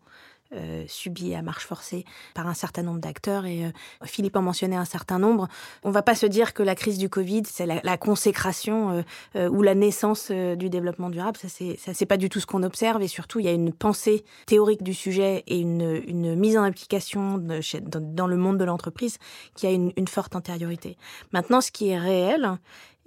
euh, 0.52 0.84
subi 0.86 1.34
à 1.34 1.42
marche 1.42 1.66
forcée 1.66 2.04
par 2.32 2.46
un 2.46 2.54
certain 2.54 2.84
nombre 2.84 3.00
d'acteurs. 3.00 3.46
Et 3.46 3.64
euh, 3.64 3.70
Philippe 4.04 4.36
en 4.36 4.42
mentionnait 4.42 4.76
un 4.76 4.84
certain 4.84 5.18
nombre. 5.18 5.48
On 5.82 5.88
ne 5.88 5.92
va 5.92 6.02
pas 6.02 6.14
se 6.14 6.26
dire 6.26 6.54
que 6.54 6.62
la 6.62 6.76
crise 6.76 6.98
du 6.98 7.08
Covid, 7.08 7.42
c'est 7.46 7.66
la, 7.66 7.96
consécration 7.96 9.04
euh, 9.34 9.48
ou 9.48 9.62
la 9.62 9.74
naissance 9.74 10.30
du 10.30 10.70
développement 10.70 11.10
durable. 11.10 11.36
Ça, 11.36 11.48
c'est 11.48 12.06
pas 12.06 12.16
du 12.16 12.28
tout 12.28 12.38
ce 12.38 12.46
qu'on 12.46 12.62
observe. 12.62 13.02
Et 13.02 13.08
surtout, 13.08 13.40
il 13.40 13.46
y 13.46 13.48
a 13.48 13.52
une 13.52 13.72
pensée 13.72 14.24
théorique 14.46 14.84
du 14.84 14.94
sujet 14.94 15.42
et 15.48 15.58
une, 15.58 16.36
mise 16.36 16.56
en 16.56 16.62
application 16.62 17.38
dans, 17.38 18.26
le 18.26 18.36
monde 18.36 18.58
de 18.58 18.64
l'entreprise 18.64 19.18
qui 19.54 19.66
a 19.66 19.70
une, 19.70 19.92
une 19.96 20.08
forte 20.08 20.36
antériorité. 20.36 20.96
Maintenant, 21.32 21.60
ce 21.60 21.72
qui 21.72 21.88
est 21.88 21.98
réel, 21.98 22.58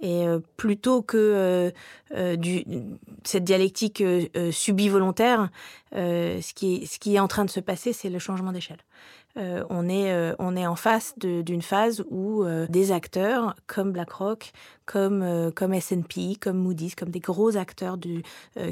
et 0.02 0.24
plutôt 0.56 1.02
que 1.02 1.72
cette 3.22 3.44
dialectique 3.44 4.02
subie 4.50 4.88
volontaire, 4.88 5.50
ce, 5.92 6.54
qui 6.54 6.76
est, 6.76 6.86
ce 6.86 6.98
qui 6.98 7.16
est 7.16 7.20
en 7.20 7.28
train 7.28 7.44
de 7.44 7.50
se 7.50 7.60
passer, 7.60 7.92
c'est 7.92 8.10
le 8.10 8.18
changement 8.18 8.52
d'échelle. 8.52 8.78
on, 9.36 9.88
est, 9.88 10.34
on 10.38 10.56
est 10.56 10.66
en 10.66 10.76
face 10.76 11.14
d'une 11.18 11.62
phase 11.62 12.04
où 12.10 12.44
des 12.68 12.92
acteurs 12.92 13.54
comme 13.66 13.92
BlackRock, 13.92 14.52
comme, 14.86 15.52
comme 15.54 15.74
S&P, 15.74 16.36
comme 16.40 16.58
Moody's, 16.58 16.94
comme 16.94 17.10
des 17.10 17.20
gros 17.20 17.56
acteurs 17.56 17.96
du, 17.96 18.22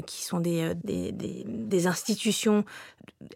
qui 0.05 0.23
sont 0.23 0.39
des, 0.39 0.73
des, 0.83 1.11
des, 1.11 1.87
institutions 1.87 2.65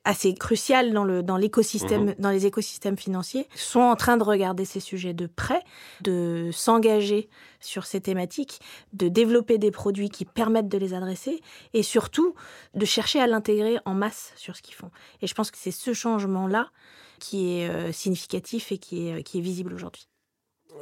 assez 0.05 0.33
cruciales 0.33 0.93
dans, 0.93 1.03
le, 1.03 1.23
dans, 1.23 1.37
l'écosystème, 1.37 2.05
mmh 2.05 2.15
dans 2.19 2.29
les 2.29 2.45
écosystèmes 2.45 2.97
financiers, 2.97 3.47
sont 3.55 3.79
en 3.79 3.95
train 3.95 4.17
de 4.17 4.23
regarder 4.23 4.65
ces 4.65 4.79
sujets 4.79 5.13
de 5.13 5.27
près, 5.27 5.61
de 6.01 6.49
s'engager 6.51 7.29
sur 7.59 7.85
ces 7.85 8.01
thématiques, 8.01 8.59
de 8.93 9.07
développer 9.07 9.57
des 9.57 9.71
produits 9.71 10.09
qui 10.09 10.25
permettent 10.25 10.67
de 10.67 10.77
les 10.77 10.93
adresser 10.93 11.41
et 11.73 11.83
surtout 11.83 12.35
de 12.75 12.85
chercher 12.85 13.19
à 13.19 13.27
l'intégrer 13.27 13.73
en 13.86 13.94
masse 13.94 14.34
sur 14.36 14.56
ce 14.56 14.62
qu'ils 14.62 14.75
font. 14.75 14.92
Et 15.22 15.27
je 15.27 15.34
pense 15.34 15.51
que 15.51 15.58
c'est 15.58 15.72
ce 15.72 15.94
changement-là 15.94 16.72
qui 17.20 17.60
est 17.60 17.70
euh, 17.70 17.92
significatif 17.92 18.72
et 18.72 18.77
qui 18.77 19.08
est, 19.08 19.24
qui 19.24 19.39
est 19.39 19.42
visible 19.42 19.74
aujourd'hui. 19.74 20.08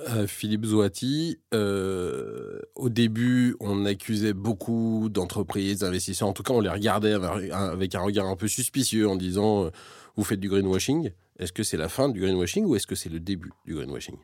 Euh, 0.10 0.26
Philippe 0.26 0.66
Zouati, 0.66 1.40
euh, 1.54 2.60
au 2.76 2.90
début, 2.90 3.56
on 3.60 3.86
accusait 3.86 4.34
beaucoup 4.34 5.10
d'entreprises, 5.10 5.80
d'investisseurs. 5.80 6.28
En 6.28 6.34
tout 6.34 6.44
cas, 6.44 6.54
on 6.54 6.62
les 6.62 6.70
regardait 6.70 7.14
avec 7.14 7.96
un 7.96 8.02
regard 8.02 8.28
un 8.28 8.38
peu 8.38 8.48
suspicieux 8.48 9.08
en 9.08 9.16
disant 9.16 9.70
Vous 10.16 10.24
faites 10.24 10.40
du 10.40 10.50
greenwashing. 10.50 11.12
Est-ce 11.40 11.52
que 11.52 11.64
c'est 11.64 11.78
la 11.78 11.90
fin 11.90 12.08
du 12.08 12.22
greenwashing 12.22 12.66
ou 12.66 12.76
est-ce 12.76 12.88
que 12.88 12.96
c'est 12.96 13.10
le 13.10 13.20
début 13.20 13.52
du 13.66 13.76
greenwashing? 13.76 14.18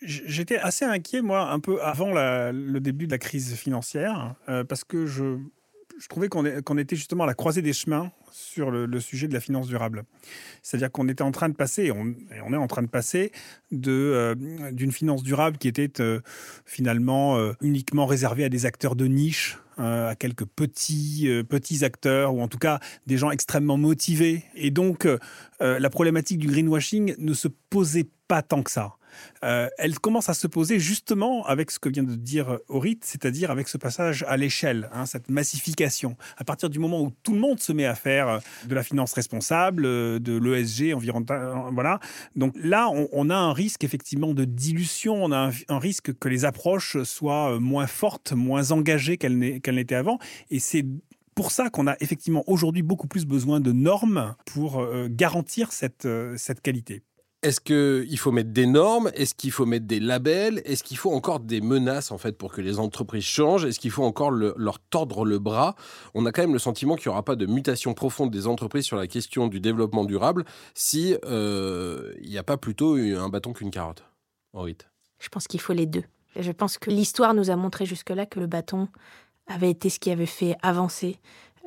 J'étais 0.00 0.58
assez 0.58 0.84
inquiet, 0.84 1.22
moi, 1.22 1.50
un 1.50 1.60
peu 1.60 1.82
avant 1.82 2.12
le 2.14 2.78
début 2.78 3.06
de 3.06 3.12
la 3.12 3.18
crise 3.18 3.54
financière, 3.54 4.36
euh, 4.48 4.62
parce 4.62 4.84
que 4.84 5.06
je, 5.06 5.38
trouvais 6.06 6.28
qu'on 6.28 6.78
était 6.78 6.96
justement 6.96 7.24
à 7.24 7.26
la 7.26 7.34
croisée 7.34 7.62
des 7.62 7.72
chemins 7.72 8.12
sur 8.30 8.70
le, 8.70 9.00
sujet 9.00 9.26
de 9.26 9.34
la 9.34 9.40
finance 9.40 9.66
durable. 9.66 10.04
C'est-à-dire 10.62 10.92
qu'on 10.92 11.08
était 11.08 11.22
en 11.22 11.32
train 11.32 11.48
de 11.48 11.54
passer, 11.54 11.90
on, 11.90 12.14
on, 12.44 12.52
est 12.52 12.56
en 12.56 12.66
train 12.68 12.82
de 12.82 12.88
passer 12.88 13.32
euh, 13.72 14.34
d'une 14.70 14.92
finance 14.92 15.22
durable 15.22 15.58
qui 15.58 15.66
était 15.66 16.00
euh, 16.00 16.20
finalement 16.66 17.38
uniquement 17.60 18.06
réservée 18.06 18.44
à 18.44 18.48
des 18.48 18.66
acteurs 18.66 18.94
de 18.94 19.06
niche, 19.06 19.58
à 19.78 20.14
quelques 20.18 20.44
petits, 20.44 21.28
petits 21.48 21.84
acteurs, 21.84 22.34
ou 22.34 22.42
en 22.42 22.48
tout 22.48 22.58
cas 22.58 22.80
des 23.06 23.16
gens 23.16 23.30
extrêmement 23.30 23.76
motivés. 23.76 24.44
Et 24.54 24.70
donc, 24.70 25.08
la 25.60 25.90
problématique 25.90 26.38
du 26.38 26.48
greenwashing 26.48 27.14
ne 27.18 27.32
se 27.32 27.48
posait 27.70 28.08
pas 28.28 28.42
tant 28.42 28.62
que 28.62 28.70
ça. 28.70 28.97
Euh, 29.44 29.68
elle 29.78 29.98
commence 29.98 30.28
à 30.28 30.34
se 30.34 30.46
poser 30.46 30.78
justement 30.78 31.44
avec 31.46 31.70
ce 31.70 31.78
que 31.78 31.88
vient 31.88 32.02
de 32.02 32.14
dire 32.14 32.58
Orit, 32.68 32.98
c'est-à-dire 33.02 33.50
avec 33.50 33.68
ce 33.68 33.78
passage 33.78 34.24
à 34.28 34.36
l'échelle, 34.36 34.88
hein, 34.92 35.06
cette 35.06 35.30
massification. 35.30 36.16
À 36.36 36.44
partir 36.44 36.70
du 36.70 36.78
moment 36.78 37.02
où 37.02 37.12
tout 37.22 37.34
le 37.34 37.40
monde 37.40 37.60
se 37.60 37.72
met 37.72 37.84
à 37.84 37.94
faire 37.94 38.40
de 38.66 38.74
la 38.74 38.82
finance 38.82 39.12
responsable, 39.12 39.84
euh, 39.86 40.18
de 40.18 40.36
l'ESG 40.36 40.94
environnemental, 40.94 41.52
voilà. 41.72 42.00
Donc 42.36 42.54
là, 42.60 42.88
on, 42.90 43.30
a 43.30 43.36
un 43.36 43.52
risque 43.52 43.84
effectivement 43.84 44.34
de 44.34 44.44
dilution, 44.44 45.24
on 45.24 45.32
a 45.32 45.50
un, 45.68 45.78
risque 45.78 46.12
que 46.18 46.28
les 46.28 46.44
approches 46.44 47.02
soient 47.02 47.60
moins 47.60 47.86
fortes, 47.86 48.32
moins 48.32 48.72
engagées 48.72 49.16
qu'elles 49.16 49.38
n'étaient 49.38 49.94
avant. 49.94 50.18
Et 50.50 50.58
c'est 50.58 50.84
pour 51.34 51.52
ça 51.52 51.70
qu'on 51.70 51.86
a 51.86 51.96
effectivement 52.00 52.42
aujourd'hui 52.48 52.82
beaucoup 52.82 53.06
plus 53.06 53.24
besoin 53.24 53.60
de 53.60 53.70
normes 53.70 54.34
pour 54.44 54.80
euh, 54.80 55.06
garantir 55.08 55.70
cette 55.72 56.06
qualité. 56.62 57.02
Est-ce 57.44 57.60
qu'il 57.60 58.18
faut 58.18 58.32
mettre 58.32 58.50
des 58.50 58.66
normes? 58.66 59.12
Est-ce 59.14 59.32
qu'il 59.32 59.52
faut 59.52 59.64
mettre 59.64 59.86
des 59.86 60.00
labels? 60.00 60.60
Est-ce 60.64 60.82
qu'il 60.82 60.96
faut 60.96 61.12
encore 61.12 61.38
des 61.38 61.60
menaces 61.60 62.10
en 62.10 62.18
fait 62.18 62.36
pour 62.36 62.52
que 62.52 62.60
les 62.60 62.80
entreprises 62.80 63.22
changent? 63.22 63.64
Est-ce 63.64 63.78
qu'il 63.78 63.92
faut 63.92 64.02
encore 64.02 64.32
leur 64.32 64.80
tordre 64.80 65.24
le 65.24 65.38
bras? 65.38 65.76
On 66.14 66.26
a 66.26 66.32
quand 66.32 66.42
même 66.42 66.52
le 66.52 66.58
sentiment 66.58 66.96
qu'il 66.96 67.10
n'y 67.10 67.12
aura 67.12 67.24
pas 67.24 67.36
de 67.36 67.46
mutation 67.46 67.94
profonde 67.94 68.32
des 68.32 68.48
entreprises 68.48 68.86
sur 68.86 68.96
la 68.96 69.06
question 69.06 69.46
du 69.46 69.60
développement 69.60 70.04
durable 70.04 70.44
si 70.74 71.16
euh, 71.26 72.12
il 72.20 72.28
n'y 72.28 72.38
a 72.38 72.42
pas 72.42 72.56
plutôt 72.56 72.96
un 72.96 73.28
bâton 73.28 73.52
qu'une 73.52 73.70
carotte. 73.70 74.02
Je 75.20 75.28
pense 75.28 75.46
qu'il 75.46 75.60
faut 75.60 75.72
les 75.72 75.86
deux. 75.86 76.04
Je 76.34 76.50
pense 76.50 76.76
que 76.76 76.90
l'histoire 76.90 77.34
nous 77.34 77.50
a 77.50 77.56
montré 77.56 77.86
jusque-là 77.86 78.26
que 78.26 78.40
le 78.40 78.48
bâton 78.48 78.88
avait 79.46 79.70
été 79.70 79.90
ce 79.90 80.00
qui 80.00 80.10
avait 80.10 80.26
fait 80.26 80.56
avancer 80.62 81.18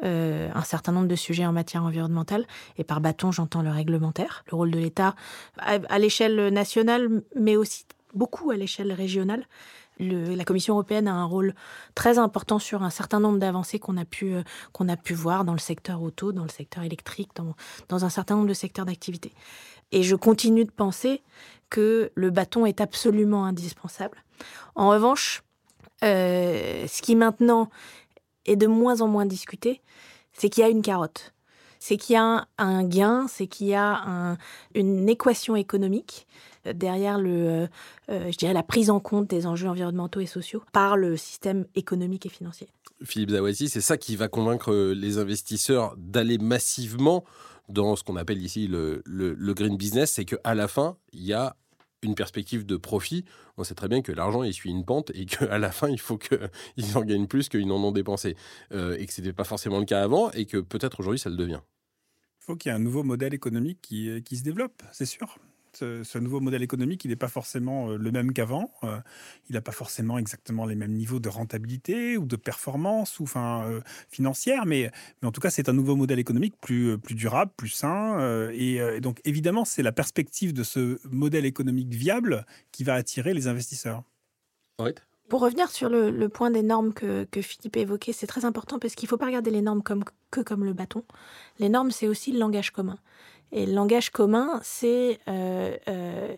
euh, 0.03 0.49
un 0.53 0.63
certain 0.63 0.91
nombre 0.91 1.07
de 1.07 1.15
sujets 1.15 1.45
en 1.45 1.51
matière 1.51 1.83
environnementale. 1.83 2.45
Et 2.77 2.83
par 2.83 3.01
bâton, 3.01 3.31
j'entends 3.31 3.61
le 3.61 3.69
réglementaire, 3.69 4.43
le 4.51 4.57
rôle 4.57 4.71
de 4.71 4.79
l'État 4.79 5.15
à, 5.57 5.99
l'échelle 5.99 6.49
nationale, 6.49 7.21
mais 7.35 7.55
aussi 7.55 7.85
beaucoup 8.13 8.51
à 8.51 8.55
l'échelle 8.55 8.91
régionale. 8.91 9.45
la 9.99 10.43
Commission 10.43 10.73
européenne 10.73 11.07
a 11.07 11.13
un 11.13 11.25
rôle 11.25 11.53
très 11.95 12.17
important 12.17 12.59
sur 12.59 12.83
un 12.83 12.89
certain 12.89 13.19
nombre 13.19 13.37
d'avancées 13.37 13.79
qu'on 13.79 13.97
a 13.97 14.05
pu 14.05 14.33
euh, 14.33 14.43
qu'on 14.73 14.89
a 14.89 14.97
pu 14.97 15.13
voir 15.13 15.45
dans 15.45 15.53
le 15.53 15.59
secteur 15.59 16.01
auto, 16.01 16.31
dans 16.31 16.43
le 16.43 16.49
secteur 16.49 16.83
électrique, 16.83 17.29
dans, 17.35 17.55
dans 17.87 18.03
un 18.03 18.09
certain 18.09 18.35
nombre 18.35 18.47
de 18.47 18.53
secteurs 18.53 18.85
d'activité. 18.85 19.31
Et 19.91 20.03
je 20.03 20.15
continue 20.15 20.65
de 20.65 20.71
penser 20.71 21.21
que 21.69 22.11
le 22.15 22.29
bâton 22.29 22.65
est 22.65 22.81
absolument 22.81 23.45
indispensable. 23.45 24.23
En 24.75 24.89
revanche, 24.89 25.43
euh, 26.03 26.87
ce 26.87 27.01
qui 27.01 27.15
maintenant 27.15 27.69
est 28.45 28.55
de 28.55 28.67
moins 28.67 29.01
en 29.01 29.07
moins 29.07 29.25
discuté, 29.25 29.81
c'est 30.33 30.49
qu'il 30.49 30.61
y 30.61 30.65
a 30.65 30.69
une 30.69 30.81
carotte. 30.81 31.33
C'est 31.79 31.97
qu'il 31.97 32.13
y 32.13 32.17
a 32.17 32.47
un, 32.59 32.83
gain, 32.83 33.25
c'est 33.27 33.47
qu'il 33.47 33.67
y 33.67 33.73
a 33.73 34.37
une 34.75 35.09
équation 35.09 35.55
économique 35.55 36.27
euh, 36.67 36.73
derrière 36.73 37.17
le, 37.17 37.29
euh, 37.29 37.67
euh, 38.09 38.31
je 38.31 38.37
dirais 38.37 38.53
la 38.53 38.63
prise 38.63 38.89
en 38.89 38.99
compte 38.99 39.29
des 39.29 39.47
enjeux 39.47 39.67
environnementaux 39.67 40.19
et 40.19 40.25
sociaux 40.25 40.63
par 40.71 40.97
le 40.97 41.17
système 41.17 41.65
économique 41.75 42.25
et 42.25 42.29
financier. 42.29 42.67
Philippe 43.03 43.31
Zawasi, 43.31 43.69
c'est 43.69 43.81
ça 43.81 43.97
qui 43.97 44.15
va 44.15 44.27
convaincre 44.27 44.73
les 44.93 45.17
investisseurs 45.17 45.95
d'aller 45.97 46.37
massivement 46.37 47.23
dans 47.67 47.95
ce 47.95 48.03
qu'on 48.03 48.15
appelle 48.15 48.41
ici 48.43 48.67
le, 48.67 49.01
le 49.05 49.53
green 49.53 49.77
business, 49.77 50.11
c'est 50.11 50.25
qu'à 50.25 50.53
la 50.53 50.67
fin, 50.67 50.97
il 51.13 51.23
y 51.23 51.33
a 51.33 51.55
une 52.03 52.15
perspective 52.15 52.65
de 52.65 52.77
profit. 52.77 53.25
On 53.57 53.63
sait 53.63 53.75
très 53.75 53.87
bien 53.87 54.01
que 54.01 54.11
l'argent 54.11 54.43
il 54.43 54.53
suit 54.53 54.69
une 54.69 54.85
pente 54.85 55.11
et 55.13 55.25
qu'à 55.25 55.57
la 55.57 55.71
fin 55.71 55.89
il 55.89 55.99
faut 55.99 56.17
qu'ils 56.17 56.39
en 56.95 57.03
gagnent 57.03 57.27
plus 57.27 57.49
qu'ils 57.49 57.67
n'en 57.67 57.83
ont 57.83 57.91
dépensé. 57.91 58.35
Euh, 58.71 58.97
et 58.97 59.05
que 59.05 59.13
ce 59.13 59.21
n'était 59.21 59.33
pas 59.33 59.43
forcément 59.43 59.79
le 59.79 59.85
cas 59.85 60.01
avant 60.01 60.31
et 60.31 60.45
que 60.45 60.57
peut-être 60.57 60.99
aujourd'hui 60.99 61.19
ça 61.19 61.29
le 61.29 61.37
devient. 61.37 61.61
Il 62.41 62.45
faut 62.45 62.55
qu'il 62.55 62.71
y 62.71 62.73
ait 62.73 62.75
un 62.75 62.79
nouveau 62.79 63.03
modèle 63.03 63.33
économique 63.33 63.79
qui, 63.81 64.21
qui 64.23 64.37
se 64.37 64.43
développe, 64.43 64.81
c'est 64.91 65.05
sûr 65.05 65.37
ce, 65.77 66.17
nouveau 66.17 66.39
modèle 66.39 66.63
économique, 66.63 67.05
il 67.05 67.09
n'est 67.09 67.15
pas 67.15 67.27
forcément 67.27 67.89
euh, 67.89 67.97
le 67.97 68.11
même 68.11 68.33
qu'avant. 68.33 68.71
Euh, 68.83 68.99
il 69.49 69.53
n'a 69.53 69.61
pas 69.61 69.71
forcément 69.71 70.17
exactement 70.17 70.65
les 70.65 70.75
mêmes 70.75 70.93
niveaux 70.93 71.19
de 71.19 71.29
rentabilité 71.29 72.17
ou 72.17 72.25
de 72.25 72.35
performance 72.35 73.19
ou 73.19 73.23
enfin 73.23 73.63
euh, 73.65 73.81
financière, 74.09 74.65
mais, 74.65 74.91
en 75.23 75.31
tout 75.31 75.41
cas, 75.41 75.49
c'est 75.49 75.69
un 75.69 75.73
nouveau 75.73 75.95
modèle 75.95 76.19
économique 76.19 76.55
plus, 76.61 76.97
durable, 77.11 77.51
plus 77.55 77.69
sain. 77.69 78.49
Et, 78.53 78.99
donc, 79.01 79.19
évidemment, 79.25 79.65
c'est 79.65 79.83
la 79.83 79.91
perspective 79.91 80.53
de 80.53 80.63
ce 80.63 80.99
modèle 81.09 81.45
économique 81.45 81.93
viable 81.93 82.45
qui 82.71 82.83
va 82.83 82.95
attirer 82.95 83.33
les 83.33 83.47
investisseurs. 83.47 84.03
Pour 85.31 85.39
revenir 85.39 85.71
sur 85.71 85.87
le, 85.87 86.27
point 86.27 86.51
des 86.51 86.61
normes 86.61 86.93
que, 86.93 87.23
que 87.23 87.41
Philippe 87.41 87.77
a 87.77 87.79
évoqué, 87.79 88.11
c'est 88.11 88.27
très 88.27 88.43
important 88.43 88.79
parce 88.79 88.95
qu'il 88.95 89.07
ne 89.07 89.11
faut 89.11 89.17
pas 89.17 89.27
regarder 89.27 89.49
les 89.49 89.61
normes 89.61 89.81
que 89.81 90.41
comme 90.41 90.65
le 90.65 90.73
bâton. 90.73 91.05
Les 91.57 91.69
normes, 91.69 91.89
c'est 91.89 92.09
aussi 92.09 92.33
le 92.33 92.39
langage 92.39 92.71
commun. 92.71 92.97
Et 93.53 93.65
le 93.65 93.71
langage 93.71 94.09
commun, 94.09 94.59
c'est 94.61 95.21
euh, 95.29 95.77
euh, 95.87 96.35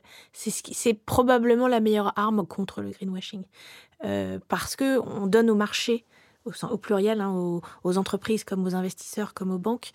probablement 1.07 1.67
la 1.67 1.79
meilleure 1.79 2.13
arme 2.19 2.45
contre 2.45 2.83
le 2.83 2.91
greenwashing. 2.91 3.45
Euh, 4.05 4.37
parce 4.47 4.75
que 4.75 4.99
on 4.99 5.25
donne 5.25 5.49
au 5.49 5.55
marché, 5.55 6.05
au, 6.45 6.77
pluriel, 6.77 7.19
hein, 7.19 7.31
aux, 7.83 7.97
entreprises 7.97 8.43
comme 8.43 8.63
aux 8.63 8.75
investisseurs, 8.75 9.33
comme 9.33 9.49
aux 9.49 9.57
banques, 9.57 9.89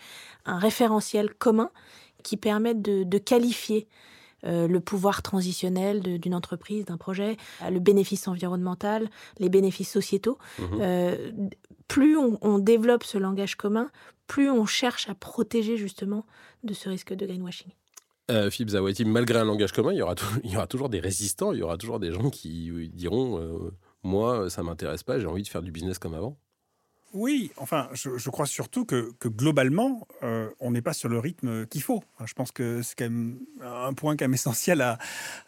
un 0.45 0.59
référentiel 0.59 1.33
commun 1.35 1.71
qui 2.25 2.37
permet 2.37 2.75
de 2.75 3.19
qualifier 3.19 3.87
euh, 4.45 4.69
le 4.69 4.81
pouvoir 4.81 5.23
transitionnel 5.23 6.01
d'une 6.03 6.35
entreprise, 6.35 6.85
d'un 6.85 6.97
projet, 6.97 7.37
le 7.69 7.79
bénéfice 7.79 8.29
environnemental, 8.29 9.09
les 9.39 9.49
bénéfices 9.49 9.91
sociétaux. 9.91 10.39
Mmh 10.59 10.65
euh, 10.81 11.33
plus 11.89 12.19
on, 12.19 12.39
on, 12.43 12.59
développe 12.59 13.03
ce 13.03 13.17
langage 13.17 13.55
commun, 13.57 13.91
plus 14.27 14.51
on 14.51 14.67
cherche 14.67 15.09
à 15.09 15.15
protéger 15.15 15.79
justement 15.79 16.27
de 16.63 16.75
ce 16.75 16.91
risque 16.91 17.15
de 17.15 17.25
greenwashing. 17.25 17.73
Euh, 18.31 18.51
Philippe 18.51 18.71
Zawati, 18.71 19.05
malgré 19.07 19.39
un 19.39 19.45
langage 19.45 19.73
commun, 19.73 19.93
il 19.93 19.99
y, 19.99 20.03
aura 20.03 20.15
il 20.45 20.51
y 20.51 20.57
aura 20.57 20.67
toujours 20.67 20.89
des 20.89 21.01
résistants, 21.01 21.53
il 21.53 21.59
y 21.59 21.63
aura 21.63 21.79
toujours 21.79 21.99
des 21.99 22.13
gens 22.13 22.31
qui 22.31 22.91
diront 22.93 23.41
euh, 23.41 23.71
Moi, 24.03 24.51
ça 24.51 24.63
m'intéresse 24.63 25.03
pas, 25.03 25.19
j'ai 25.19 25.27
envie 25.27 25.43
de 25.43 25.49
faire 25.49 25.63
du 25.63 25.73
business 25.73 25.99
comme 25.99 26.15
avant. 26.15 26.39
Oui, 27.15 27.51
enfin, 27.57 27.89
je, 27.95 28.31
crois 28.31 28.45
surtout 28.47 28.85
que, 28.85 29.13
globalement, 29.25 30.07
euh, 30.23 30.51
on 30.61 30.71
n'est 30.71 30.83
pas 30.83 30.93
sur 30.93 31.09
le 31.09 31.19
rythme 31.19 31.67
qu'il 31.67 31.83
faut. 31.83 32.03
je 32.25 32.35
pense 32.35 32.53
que 32.53 32.83
c'est 32.83 32.97
quand 32.99 33.05
même 33.05 33.39
un 33.63 33.95
point 33.95 34.15
quand 34.17 34.25
même 34.25 34.35
essentiel 34.35 34.83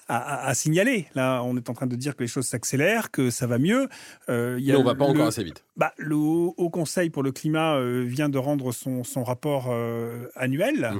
à, 0.08 0.54
signaler. 0.54 1.06
Là, 1.14 1.42
on 1.44 1.56
est 1.56 1.70
en 1.70 1.74
train 1.74 1.86
de 1.86 1.96
dire 1.96 2.16
que 2.16 2.22
les 2.22 2.28
choses 2.28 2.46
s'accélèrent, 2.46 3.10
que 3.10 3.30
ça 3.30 3.46
va 3.46 3.58
mieux. 3.58 3.88
Euh, 4.28 4.58
Mais 4.60 4.74
on 4.74 4.80
ne 4.80 4.84
va 4.84 4.94
pas 4.94 5.04
encore 5.04 5.28
assez 5.28 5.44
vite. 5.44 5.64
Bah, 5.76 5.92
le 5.98 6.16
Haut 6.16 6.70
Conseil 6.70 7.10
pour 7.10 7.22
le 7.22 7.30
climat 7.30 7.76
euh, 7.76 8.04
vient 8.04 8.28
de 8.28 8.38
rendre 8.38 8.72
son, 8.72 9.02
rapport 9.22 9.72
annuel, 10.34 10.92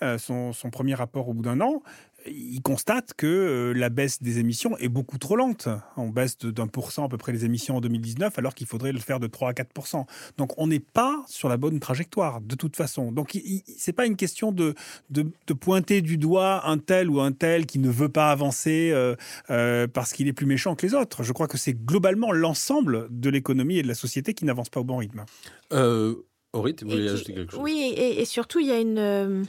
mhm. 0.00 0.18
son, 0.18 0.52
son, 0.52 0.70
premier 0.70 0.94
rapport 0.94 1.28
au 1.28 1.34
bout 1.34 1.42
d'un 1.42 1.60
an. 1.60 1.82
Il 2.26 2.60
constate 2.62 3.14
que 3.14 3.26
euh, 3.26 3.72
la 3.72 3.88
baisse 3.88 4.22
des 4.22 4.38
émissions 4.38 4.76
est 4.78 4.88
beaucoup 4.88 5.18
trop 5.18 5.36
lente. 5.36 5.68
On 5.96 6.08
baisse 6.08 6.38
d'un 6.38 6.66
pour 6.66 6.92
cent 6.92 7.04
à 7.04 7.08
peu 7.08 7.18
près 7.18 7.32
les 7.32 7.44
émissions 7.44 7.76
en 7.76 7.80
2019, 7.80 8.38
alors 8.38 8.54
qu'il 8.54 8.66
faudrait 8.66 8.92
le 8.92 8.98
faire 8.98 9.20
de 9.20 9.26
3 9.26 9.50
à 9.50 9.52
4% 9.52 10.06
Donc 10.38 10.52
on 10.58 10.66
n'est 10.66 10.80
pas 10.80 11.24
sur 11.28 11.48
la 11.48 11.56
bonne 11.56 11.80
trajectoire, 11.80 12.40
de 12.40 12.54
toute 12.54 12.76
façon. 12.76 13.12
Donc 13.12 13.38
c'est 13.76 13.92
pas 13.92 14.06
une 14.06 14.16
question 14.16 14.52
de, 14.52 14.74
de, 15.10 15.24
pointer 15.54 16.02
du 16.02 16.18
doigt 16.18 16.66
un 16.68 16.78
tel 16.78 17.10
ou 17.10 17.20
un 17.20 17.32
tel 17.32 17.66
qui 17.66 17.78
ne 17.78 17.90
veut 17.90 18.08
pas 18.08 18.30
avancer 18.30 18.90
euh, 18.92 19.14
euh, 19.50 19.86
parce 19.86 20.12
qu'il 20.12 20.28
est 20.28 20.32
plus 20.32 20.46
méchant 20.46 20.74
que 20.74 20.86
les 20.86 20.94
autres. 20.94 21.22
Je 21.22 21.32
crois 21.32 21.48
que 21.48 21.58
c'est 21.58 21.74
globalement 21.74 22.32
l'ensemble 22.32 23.08
de 23.10 23.30
l'économie 23.30 23.78
et 23.78 23.82
de 23.82 23.88
la 23.88 23.94
société 23.94 24.34
qui 24.34 24.44
n'avance 24.44 24.68
pas 24.68 24.80
au 24.80 24.84
bon 24.84 24.96
rythme. 24.96 25.24
Euh, 25.72 26.14
vous 26.52 26.62
voulez 26.62 27.08
ajouter 27.08 27.34
quelque 27.34 27.52
chose? 27.52 27.60
Oui, 27.60 27.94
et, 27.96 28.24
surtout, 28.24 28.60
il 28.60 28.66
y 28.66 28.72
a 28.72 28.78
une, 28.78 29.46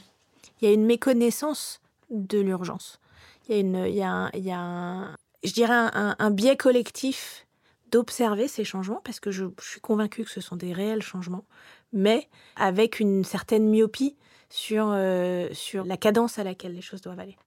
il 0.62 0.67
y 0.67 0.72
a 0.72 0.74
une 0.74 0.86
méconnaissance 0.86 1.82
de 2.10 2.40
l'urgence. 2.40 3.00
Il 3.48 3.56
y 3.56 3.58
a, 3.58 3.60
une, 3.60 3.86
il 3.88 3.96
y 4.44 4.52
a, 4.52 4.60
a 4.60 5.16
je 5.44 5.54
dirais, 5.54 5.90
un, 5.94 6.32
biais 6.32 6.58
collectif 6.58 7.46
d'observer 7.92 8.48
ces 8.48 8.64
changements, 8.64 9.02
parce 9.04 9.20
que 9.20 9.32
je, 9.32 9.46
suis 9.62 9.80
convaincue 9.80 10.24
que 10.24 10.32
ce 10.32 10.42
sont 10.42 10.56
des 10.56 10.74
réels 10.74 11.04
changements, 11.04 11.46
mais 11.94 12.28
avec 12.56 13.00
une 13.00 13.24
certaine 13.24 13.70
myopie 13.70 14.16
sur, 14.50 14.90
euh, 14.90 15.48
sur 15.54 15.86
la 15.86 15.98
cadence 15.98 16.40
à 16.40 16.44
laquelle 16.44 16.74
les 16.74 16.82
choses 16.82 17.02
doivent 17.02 17.20
aller. 17.20 17.38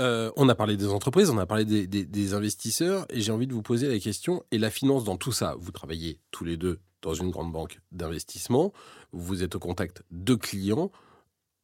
Euh, 0.00 0.30
on 0.36 0.48
a 0.48 0.54
parlé 0.54 0.76
des 0.76 0.88
entreprises, 0.88 1.30
on 1.30 1.38
a 1.38 1.46
parlé 1.46 1.64
des, 1.64 2.34
investisseurs, 2.34 3.06
et 3.10 3.20
j'ai 3.20 3.32
envie 3.32 3.46
de 3.46 3.54
vous 3.54 3.62
poser 3.62 3.88
la 3.88 3.98
question, 3.98 4.44
et 4.50 4.58
la 4.58 4.70
finance 4.70 5.04
dans 5.04 5.16
tout 5.16 5.32
ça? 5.32 5.56
Vous 5.58 5.72
travaillez 5.72 6.20
tous 6.30 6.44
les 6.44 6.56
deux 6.56 6.80
dans 7.02 7.14
une 7.14 7.30
grande 7.30 7.52
banque 7.52 7.80
d'investissement, 7.92 8.72
vous 9.12 9.42
êtes 9.42 9.54
au 9.54 9.58
contact 9.58 10.02
de 10.10 10.34
clients. 10.34 10.90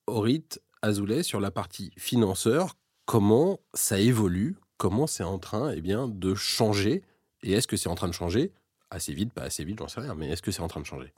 Orit, 0.07 0.45
Azoulay, 0.85 1.23
sur 1.23 1.41
la 1.41 1.51
partie 1.51 1.93
financeur, 1.97 2.77
comment 3.07 3.59
ça 3.73 3.99
évolue, 3.99 4.57
comment 4.77 5.07
c'est 5.07 5.25
en 5.25 5.39
train 5.39 5.73
eh 5.75 5.81
bien, 5.81 6.09
de 6.09 6.35
changer, 6.35 7.03
et 7.43 7.53
est-ce 7.53 7.67
que 7.67 7.77
c'est 7.77 7.89
en 7.89 7.95
train 7.95 8.09
de 8.09 8.13
changer? 8.13 8.53
Assez 8.91 9.15
vite, 9.15 9.33
pas 9.33 9.43
assez 9.43 9.65
vite, 9.65 9.79
j'en 9.79 9.89
sais 9.89 10.01
rien, 10.01 10.15
mais 10.15 10.29
est-ce 10.29 10.43
que 10.43 10.51
c'est 10.51 10.61
en 10.61 10.69
train 10.69 10.81
de 10.81 10.87
changer? 10.87 11.13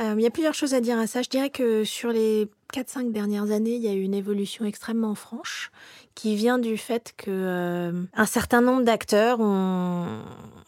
Euh, 0.00 0.14
il 0.16 0.22
y 0.22 0.26
a 0.26 0.30
plusieurs 0.30 0.54
choses 0.54 0.74
à 0.74 0.80
dire 0.80 0.98
à 0.98 1.06
ça. 1.06 1.22
Je 1.22 1.28
dirais 1.28 1.50
que 1.50 1.84
sur 1.84 2.10
les 2.10 2.48
4-5 2.72 3.12
dernières 3.12 3.50
années, 3.50 3.74
il 3.74 3.82
y 3.82 3.88
a 3.88 3.92
eu 3.92 4.02
une 4.02 4.14
évolution 4.14 4.64
extrêmement 4.64 5.14
franche 5.14 5.70
qui 6.14 6.34
vient 6.34 6.58
du 6.58 6.76
fait 6.76 7.14
que 7.16 7.30
euh, 7.30 8.02
un 8.14 8.26
certain 8.26 8.60
nombre 8.60 8.84
d'acteurs 8.84 9.38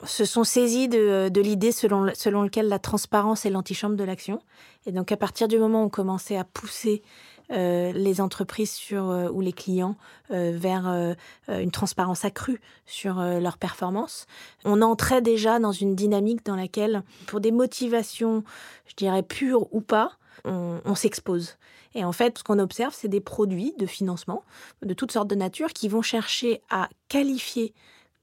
se 0.05 0.25
sont 0.25 0.45
saisis 0.45 0.89
de, 0.89 1.41
l'idée 1.41 1.73
selon, 1.73 2.13
selon 2.15 2.43
laquelle 2.43 2.69
la 2.69 2.79
transparence 2.79 3.47
est 3.47 3.51
l'antichambre 3.51 3.97
de 3.97 4.05
l'action. 4.05 4.41
Et 4.87 4.93
donc 4.93 5.11
à 5.13 5.17
partir 5.17 5.49
du 5.49 5.59
moment 5.59 5.83
où 5.83 5.87
on 5.87 5.91
commençait 5.91 6.37
à 6.37 6.45
pousser 6.45 7.03
euh, 7.51 7.93
les 7.93 8.21
entreprises 8.21 8.73
sur, 8.73 9.11
euh, 9.11 9.29
ou 9.29 9.41
les 9.41 9.53
clients 9.53 9.97
vers 10.31 11.15
une 11.49 11.71
transparence 11.71 12.25
accrue 12.25 12.61
sur 12.87 13.17
leurs 13.17 13.59
performances. 13.59 14.27
On 14.65 14.83
entrait 14.83 15.21
déjà 15.21 15.61
dans 15.61 15.71
une 15.71 15.95
dynamique 15.95 16.45
dans 16.45 16.57
laquelle, 16.57 17.03
pour 17.27 17.41
des 17.41 17.53
motivations, 17.53 18.43
je 18.87 18.95
dirais 18.97 19.23
pures 19.23 19.73
ou 19.73 19.81
pas, 19.81 20.13
on 20.45 20.95
s'expose. 20.95 21.57
Et 21.95 22.05
en 22.05 22.13
fait, 22.13 22.39
ce 22.39 22.45
qu'on 22.45 22.59
observe, 22.59 22.95
c'est 22.95 23.09
des 23.09 23.21
produits 23.21 23.75
de 23.79 23.87
financement 23.87 24.45
de 24.83 24.95
toutes 24.95 25.13
sortes 25.13 25.29
de 25.29 25.35
nature 25.35 25.73
qui 25.73 25.89
vont 25.89 26.03
chercher 26.03 26.63
à 26.71 26.89
qualifier 27.09 27.75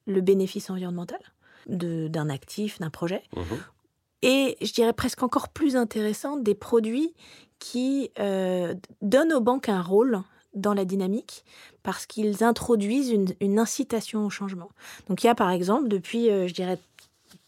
le 0.07 0.21
bénéfice 0.21 0.69
environnemental 0.69 1.19
d'un 1.67 2.29
actif, 2.29 2.79
d'un 2.79 2.89
projet. 2.89 3.23
Mmh 3.35 3.41
Et 4.23 4.57
je 4.61 4.73
dirais 4.73 4.93
presque 4.93 5.23
encore 5.23 5.49
plus 5.49 5.75
intéressant, 5.75 6.37
des 6.37 6.55
produits 6.55 7.13
qui 7.61 8.09
euh, 8.19 8.73
donnent 9.03 9.31
aux 9.31 9.39
banques 9.39 9.69
un 9.69 9.83
rôle 9.83 10.23
dans 10.55 10.73
la 10.73 10.83
dynamique 10.83 11.45
parce 11.83 12.07
qu'ils 12.07 12.43
introduisent 12.43 13.15
une, 13.39 13.59
incitation 13.59 14.25
au 14.25 14.29
changement. 14.29 14.69
Donc 15.07 15.23
il 15.23 15.27
y 15.27 15.29
a 15.29 15.35
par 15.35 15.51
exemple 15.51 15.87
depuis, 15.87 16.29
euh, 16.29 16.47
je 16.47 16.53
dirais, 16.53 16.79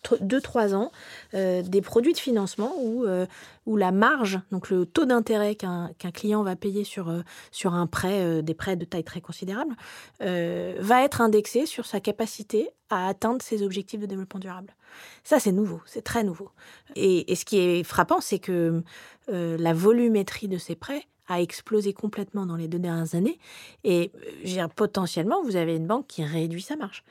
2-3 0.03 0.75
ans 0.75 0.91
euh, 1.33 1.61
des 1.61 1.81
produits 1.81 2.13
de 2.13 2.17
financement 2.17 2.73
où, 2.77 3.05
euh, 3.05 3.25
où 3.65 3.77
la 3.77 3.91
marge, 3.91 4.39
donc 4.51 4.69
le 4.69 4.85
taux 4.85 5.05
d'intérêt 5.05 5.55
qu'un 5.55 5.89
client 6.13 6.43
va 6.43 6.55
payer 6.55 6.83
sur, 6.83 7.09
euh, 7.09 7.21
sur 7.51 7.73
un 7.73 7.87
prêt, 7.87 8.43
des 8.43 8.53
prêts 8.53 8.75
de 8.75 8.85
taille 8.85 9.03
très 9.03 9.21
considérable, 9.21 9.75
va 10.19 11.03
être 11.03 11.21
indexé 11.21 11.65
sur 11.65 11.85
sa 11.85 11.99
capacité 11.99 12.69
à 12.89 13.07
atteindre 13.07 13.41
ses 13.41 13.63
objectifs 13.63 13.99
de 13.99 14.05
développement 14.05 14.39
durable. 14.39 14.75
Ça, 15.23 15.39
c'est 15.39 15.51
nouveau, 15.51 15.81
c'est 15.85 16.03
très 16.03 16.23
nouveau. 16.23 16.49
Et, 16.95 17.31
et, 17.31 17.35
ce 17.35 17.45
qui 17.45 17.57
est 17.57 17.83
frappant, 17.83 18.21
c'est 18.21 18.39
que 18.39 18.83
la 19.27 19.73
volumétrie 19.73 20.47
de 20.47 20.57
ces 20.57 20.75
prêts 20.75 21.07
a 21.27 21.41
explosé 21.41 21.93
complètement 21.93 22.45
dans 22.45 22.55
les 22.55 22.67
deux 22.67 22.79
dernières 22.79 23.15
années. 23.15 23.39
Et 23.83 24.11
euh, 24.45 24.67
potentiellement, 24.67 25.41
vous 25.43 25.55
avez 25.55 25.75
une 25.75 25.87
banque 25.87 26.07
qui 26.07 26.23
réduit 26.23 26.61
sa 26.61 26.75
marge 26.75 27.03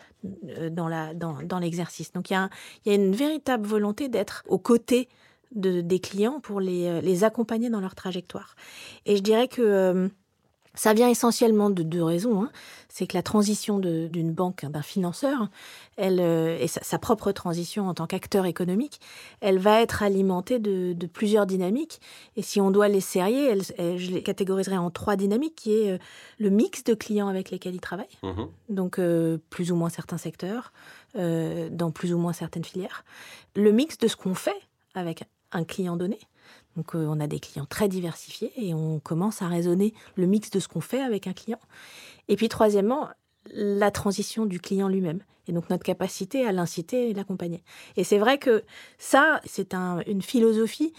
euh, 0.59 0.71
dans, 0.71 1.59
l'exercice. 1.59 2.13
Donc 2.13 2.31
il 2.31 2.35
y, 2.35 2.91
a 2.91 2.95
une 2.95 3.15
véritable 3.15 3.67
volonté 3.67 4.09
d'être 4.09 4.45
aux 4.49 4.59
côtés 4.59 5.09
de, 5.53 5.81
des 5.81 5.99
clients 5.99 6.41
pour 6.41 6.61
les, 6.61 6.87
euh, 6.87 7.01
les 7.01 7.25
accompagner 7.25 7.71
dans 7.71 7.81
leur 7.81 7.95
trajectoire. 7.95 8.57
Et 9.07 9.17
je 9.17 9.23
dirais 9.23 9.49
que 9.49 10.11
ça 10.75 10.95
vient 10.95 11.09
essentiellement 11.09 11.71
de 11.71 11.83
deux 11.83 12.03
raisons. 12.03 12.43
Hein. 12.43 12.51
C'est 12.89 13.07
que 13.07 13.17
la 13.17 13.23
transition 13.23 13.79
d'une 13.79 14.33
banque, 14.33 14.65
d'un 14.67 14.83
financeur, 14.83 15.49
elle, 15.97 16.21
euh, 16.21 16.59
et 16.59 16.67
sa, 16.67 16.99
propre 16.99 17.33
transition 17.33 17.89
en 17.89 17.95
tant 17.95 18.07
qu'acteur 18.07 18.47
économique, 18.47 19.01
elle 19.41 19.59
va 19.59 19.81
être 19.81 20.03
alimentée 20.03 20.59
de, 20.59 20.95
plusieurs 21.07 21.47
dynamiques. 21.47 22.01
Et 22.37 22.43
si 22.43 22.61
on 22.61 22.71
doit 22.71 22.89
les 22.89 23.01
serrer, 23.01 23.45
elle, 23.45 23.63
je 23.99 24.11
les 24.11 24.23
catégoriserai 24.23 24.77
en 24.79 24.91
trois 24.91 25.17
dynamiques, 25.17 25.57
qui 25.57 25.75
est 25.75 25.93
euh, 25.93 25.99
le 26.39 26.51
mix 26.51 26.85
de 26.85 26.95
clients 26.95 27.29
avec 27.29 27.51
lesquels 27.51 27.75
ils 27.75 27.81
travaillent, 27.81 28.07
mmh 28.23 28.43
donc 28.69 28.99
euh, 28.99 29.39
plus 29.51 29.71
ou 29.71 29.77
moins 29.77 29.91
certains 29.91 30.19
secteurs, 30.19 30.73
dans 31.15 31.91
plus 31.91 32.15
ou 32.15 32.19
moins 32.19 32.33
certaines 32.33 32.65
filières. 32.65 33.05
Le 33.55 33.71
mix 33.71 33.99
de 33.99 34.09
ce 34.09 34.17
qu'on 34.17 34.35
fait 34.35 34.57
avec 34.95 35.25
un 35.53 35.65
client 35.65 35.97
donné. 35.97 36.19
Donc 36.77 36.95
euh, 36.95 37.07
on 37.09 37.21
a 37.21 37.27
des 37.27 37.41
clients 37.41 37.67
très 37.67 37.89
diversifiés 37.89 38.53
et 38.57 38.75
on 38.75 38.99
commence 38.99 39.43
à 39.43 39.49
raisonner 39.49 39.95
le 40.17 40.27
mix 40.27 40.51
de 40.51 40.61
ce 40.61 40.69
qu'on 40.69 40.81
fait 40.81 41.01
avec 41.01 41.27
un 41.27 41.33
client. 41.33 41.61
Et 42.29 42.37
puis 42.37 42.49
troisièmement, 42.49 43.09
la 43.53 43.91
transition 43.91 44.47
du 44.47 44.61
client 44.61 44.89
lui-même 44.89 45.23
et 45.49 45.53
donc 45.53 45.69
notre 45.71 45.85
capacité 45.85 46.47
à 46.47 46.53
l'inciter 46.53 47.11
et 47.11 47.15
l'accompagner. 47.15 47.63
Et 47.97 48.05
c'est 48.05 48.19
vrai 48.19 48.39
que 48.39 48.63
ça, 48.99 49.41
c'est 49.45 49.75
une 49.75 50.23
philosophie 50.23 50.93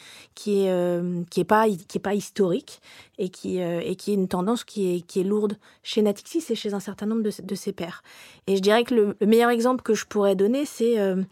euh, 0.48 1.24
qui 1.30 1.40
est 1.40 1.44
pas 1.46 2.14
historique 2.14 2.82
et 3.18 3.30
qui 3.30 3.62
euh, 3.62 3.80
est 3.80 4.08
une 4.08 4.28
tendance 4.28 4.64
qui 4.64 5.06
est 5.16 5.24
lourde 5.24 5.58
chez 5.82 6.02
Natixis 6.02 6.44
et 6.50 6.56
chez 6.56 6.74
un 6.74 6.80
certain 6.80 7.06
nombre 7.06 7.24
de, 7.24 7.56
ses 7.56 7.72
pairs. 7.72 8.04
Et 8.48 8.58
je 8.58 8.62
dirais 8.62 8.84
que 8.84 8.94
le, 8.96 9.18
meilleur 9.26 9.50
exemple 9.50 9.82
que 9.82 9.94
je 9.94 10.06
pourrais 10.06 10.36
donner, 10.36 10.66
c'est 10.66 11.00
euh, 11.00 11.24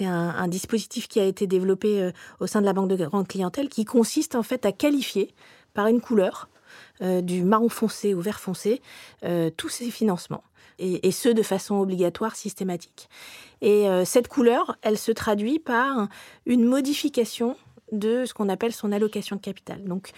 un, 0.00 0.06
un, 0.06 0.48
dispositif 0.48 1.08
qui 1.08 1.18
a 1.18 1.24
été 1.24 1.46
développé 1.46 2.12
au 2.38 2.46
sein 2.46 2.60
de 2.60 2.66
la 2.66 2.72
banque 2.72 2.88
de 2.88 2.96
grande 2.96 3.26
clientèle 3.26 3.68
qui 3.68 3.84
consiste 3.84 4.36
en 4.36 4.42
fait 4.42 4.64
à 4.66 4.72
qualifier 4.72 5.34
par 5.74 5.88
une 5.88 6.00
couleur 6.00 6.48
du 7.00 7.42
marron 7.42 7.68
foncé 7.68 8.14
au 8.14 8.20
vert 8.20 8.38
foncé 8.38 8.80
tous 9.56 9.68
ces 9.68 9.90
financements 9.90 10.44
et, 10.78 11.10
ce 11.10 11.28
de 11.28 11.42
façon 11.42 11.76
obligatoire, 11.76 12.36
systématique. 12.36 13.08
Et 13.60 13.88
euh, 13.88 14.04
cette 14.04 14.28
couleur, 14.28 14.76
elle 14.82 14.98
se 14.98 15.12
traduit 15.12 15.58
par 15.58 16.08
une 16.46 16.64
modification 16.64 17.56
de 17.92 18.24
ce 18.24 18.34
qu'on 18.34 18.48
appelle 18.48 18.72
son 18.72 18.92
allocation 18.92 19.36
de 19.36 19.40
capital, 19.40 19.84
donc 19.84 20.12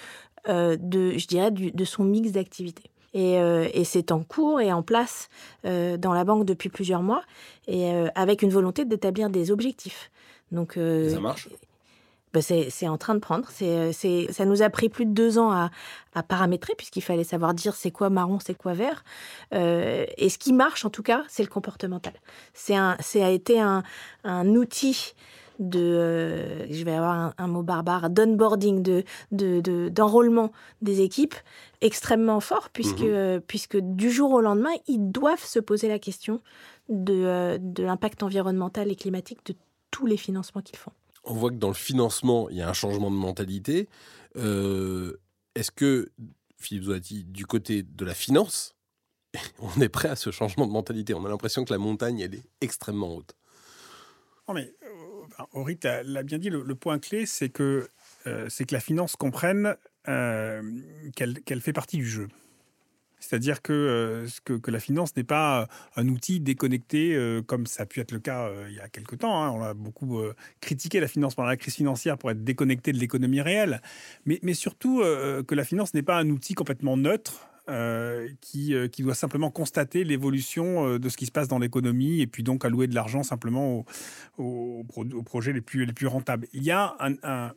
euh, 0.49 0.77
je 0.81 1.27
dirais, 1.27 1.51
de 1.51 1.85
son 1.85 2.05
mix 2.05 2.33
d'activités. 2.33 2.91
Et, 3.15 3.39
euh, 3.39 3.69
et 3.73 3.85
c'est 3.85 4.11
en 4.11 4.23
cours 4.23 4.61
et 4.61 4.73
en 4.73 4.83
place 4.83 5.29
dans 5.63 6.13
la 6.13 6.25
banque 6.25 6.45
depuis 6.45 6.69
plusieurs 6.69 7.03
mois, 7.03 7.23
et 7.67 7.91
avec 8.15 8.43
une 8.43 8.51
volonté 8.51 8.85
d'établir 8.85 9.31
des 9.31 9.51
objectifs. 9.51 10.11
Donc, 10.53 10.75
ça 10.75 11.21
marche? 11.21 11.49
Bah, 12.35 12.41
c'est 12.43 12.89
en 12.89 12.99
train 12.99 13.15
de 13.15 13.21
prendre. 13.21 13.49
C'est 13.51 13.93
ça 13.93 14.45
nous 14.45 14.63
a 14.63 14.69
pris 14.69 14.89
plus 14.89 15.07
de 15.07 15.13
deux 15.13 15.39
ans 15.39 15.53
à, 15.53 15.71
à 16.15 16.25
paramétrer, 16.25 16.75
puisqu'il 16.77 17.01
fallait 17.01 17.23
savoir 17.23 17.55
dire 17.55 17.77
c'est 17.77 17.93
quoi 17.93 18.11
marron, 18.11 18.41
c'est 18.45 18.57
quoi 18.57 18.75
vert. 18.75 19.05
Euh, 19.55 20.05
et 20.17 20.29
ce 20.29 20.37
qui 20.37 20.53
marche, 20.53 20.85
en 20.85 20.91
tout 20.91 21.05
cas, 21.05 21.23
c'est 21.29 21.45
le 21.45 21.49
comportemental. 21.49 22.15
C'est 22.53 22.75
un, 22.75 22.97
a 23.15 23.31
été 23.31 23.61
un, 23.61 23.85
un 24.25 24.49
outil 24.57 25.15
de, 25.61 25.79
euh, 25.79 26.73
je 26.73 26.85
vais 26.85 26.95
avoir 26.95 27.33
un, 27.39 27.47
mot 27.47 27.63
barbare, 27.63 28.11
d'onboarding, 28.11 28.83
de, 28.83 29.89
d'enrôlement 29.91 30.51
de, 30.83 30.87
des 30.91 31.03
équipes 31.03 31.37
extrêmement 31.81 32.41
fort, 32.41 32.71
puisque, 32.73 32.99
mmh 32.99 33.05
euh, 33.05 33.41
puisque 33.47 33.77
du 33.77 34.11
jour 34.11 34.33
au 34.33 34.41
lendemain, 34.41 34.73
ils 34.89 35.13
doivent 35.13 35.45
se 35.45 35.61
poser 35.61 35.87
la 35.87 36.01
question 36.01 36.41
de, 36.89 37.59
de 37.61 37.85
l'impact 37.85 38.25
environnemental 38.25 38.91
et 38.91 38.97
climatique 38.97 39.47
de 39.47 39.55
tous 39.93 40.07
les 40.07 40.17
financements 40.17 40.63
qu'ils 40.63 40.79
font 40.79 40.91
on 41.25 41.35
voit 41.35 41.51
que 41.51 41.57
dans 41.57 41.69
le 41.69 41.75
financement, 41.75 42.49
il 42.51 42.57
y 42.57 42.63
a 42.63 42.69
un 42.69 42.73
changement 42.73 43.11
de 43.11 43.17
mentalité. 43.17 43.89
Euh, 44.37 45.21
est-ce 45.55 45.71
que, 45.71 46.11
Philippe 46.59 46.85
Zoati, 46.85 47.25
du 47.25 47.47
côté 47.47 47.83
de 47.83 48.05
la 48.05 48.15
finance, 48.15 48.75
on 49.59 49.81
est 49.81 49.89
prêt 49.89 50.09
à 50.09 50.17
ce 50.17 50.31
changement 50.31 50.67
de 50.67 50.73
mentalité? 50.73 51.15
On 51.15 51.25
a 51.25 51.29
l'impression 51.29 51.65
que 51.65 51.73
la 51.73 51.79
montagne, 51.79 52.21
elle 52.21 52.35
est 52.35 52.45
extrêmement 52.61 53.15
haute. 53.15 53.35
Non 54.49 54.55
mais, 54.55 54.75
Aurit 55.53 55.79
euh, 55.85 56.03
l'a 56.05 56.23
bien 56.23 56.39
dit, 56.39 56.51
le, 56.51 56.75
point 56.75 56.99
clé, 56.99 57.27
c'est 57.27 57.49
que, 57.49 57.89
euh, 58.27 58.49
c'est 58.51 58.67
que 58.67 58.75
la 58.75 58.81
finance 58.81 59.17
comprenne 59.17 59.77
qu'elle 60.05 61.61
fait 61.63 61.73
partie 61.73 61.97
du 61.97 62.07
jeu. 62.07 62.29
C'est-à-dire 63.27 63.63
que, 63.63 64.27
que, 64.45 64.71
la 64.71 64.81
finance 64.81 65.17
n'est 65.17 65.25
pas 65.25 65.69
un 65.97 66.09
outil 66.09 66.41
déconnecté 66.41 67.19
comme 67.47 67.67
ça 67.67 67.85
a 67.85 67.87
pu 67.87 68.01
être 68.01 68.13
le 68.13 68.19
cas 68.19 68.51
il 68.69 68.75
y 68.75 68.81
a 68.81 68.89
quelque 68.89 69.17
temps. 69.17 69.43
Hein. 69.43 69.51
On 69.51 69.63
a 69.63 69.75
beaucoup 69.75 70.21
critiqué 70.61 71.01
la 71.01 71.09
finance 71.09 71.35
pendant 71.35 71.49
la 71.49 71.57
crise 71.57 71.75
financière 71.75 72.19
pour 72.19 72.31
être 72.31 72.45
déconnecté 72.45 72.93
de 72.93 72.99
l'économie 72.99 73.41
réelle. 73.41 73.81
Mais, 74.27 74.39
mais 74.43 74.55
surtout 74.55 75.01
que 75.01 75.55
la 75.55 75.65
finance 75.65 75.95
n'est 75.95 76.03
pas 76.03 76.19
un 76.19 76.29
outil 76.31 76.55
complètement 76.55 76.97
neutre 76.97 77.49
euh, 77.71 78.29
qui, 78.43 78.75
euh, 78.75 78.89
qui, 78.89 79.03
doit 79.03 79.15
simplement 79.15 79.51
constater 79.51 80.05
l'évolution 80.05 80.87
euh, 80.87 80.99
de 80.99 81.09
ce 81.09 81.17
qui 81.17 81.25
se 81.25 81.31
passe 81.33 81.49
dans 81.49 81.59
l'économie 81.59 82.21
et 82.21 82.27
puis 82.27 82.43
donc 82.43 82.63
allouer 82.63 82.89
de 82.89 82.95
l'argent 82.95 83.23
simplement 83.23 83.87
aux, 84.37 84.85
projets 85.25 85.55
les 85.55 85.63
plus, 85.63 85.87
les 85.87 85.95
plus 85.95 86.07
rentables. 86.07 86.47
Il 86.53 86.63
y 86.63 86.71
a 86.71 86.95
un, 87.01 87.53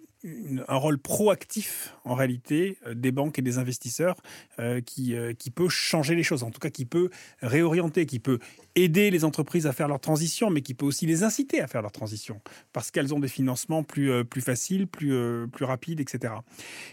un 0.68 0.76
rôle 0.76 0.98
proactif 0.98 1.94
en 2.04 2.16
réalité 2.16 2.78
euh, 2.86 2.94
des 2.94 3.12
banques 3.12 3.38
et 3.38 3.42
des 3.42 3.58
investisseurs 3.58 4.16
euh, 4.60 4.82
qui, 4.82 5.16
euh, 5.16 5.34
qui 5.34 5.52
peut 5.52 5.70
changer 5.70 6.16
les 6.16 6.24
choses, 6.24 6.44
en 6.44 6.52
tout 6.52 6.60
cas 6.60 6.70
qui 6.70 6.86
peut 6.86 7.10
réorienter, 7.42 8.06
qui 8.06 8.20
peut 8.20 8.40
aider 8.76 9.12
les 9.12 9.24
entreprises 9.24 9.68
à 9.68 9.74
faire 9.74 9.88
leur 9.88 10.00
transition, 10.00 10.50
mais 10.50 10.62
qui 10.62 10.74
peut 10.74 10.86
aussi 10.86 11.06
les 11.06 11.24
inciter 11.24 11.62
à 11.62 11.68
faire 11.68 11.82
leur 11.82 11.92
transition, 11.92 12.42
parce 12.74 12.92
qu'elles 12.92 13.14
ont 13.14 13.20
des 13.20 13.28
financements 13.28 13.84
plus, 13.84 14.26
plus 14.26 14.42
faciles, 14.42 14.88
plus, 14.88 15.48
plus 15.52 15.66
rapides, 15.66 16.00
etc. 16.00 16.34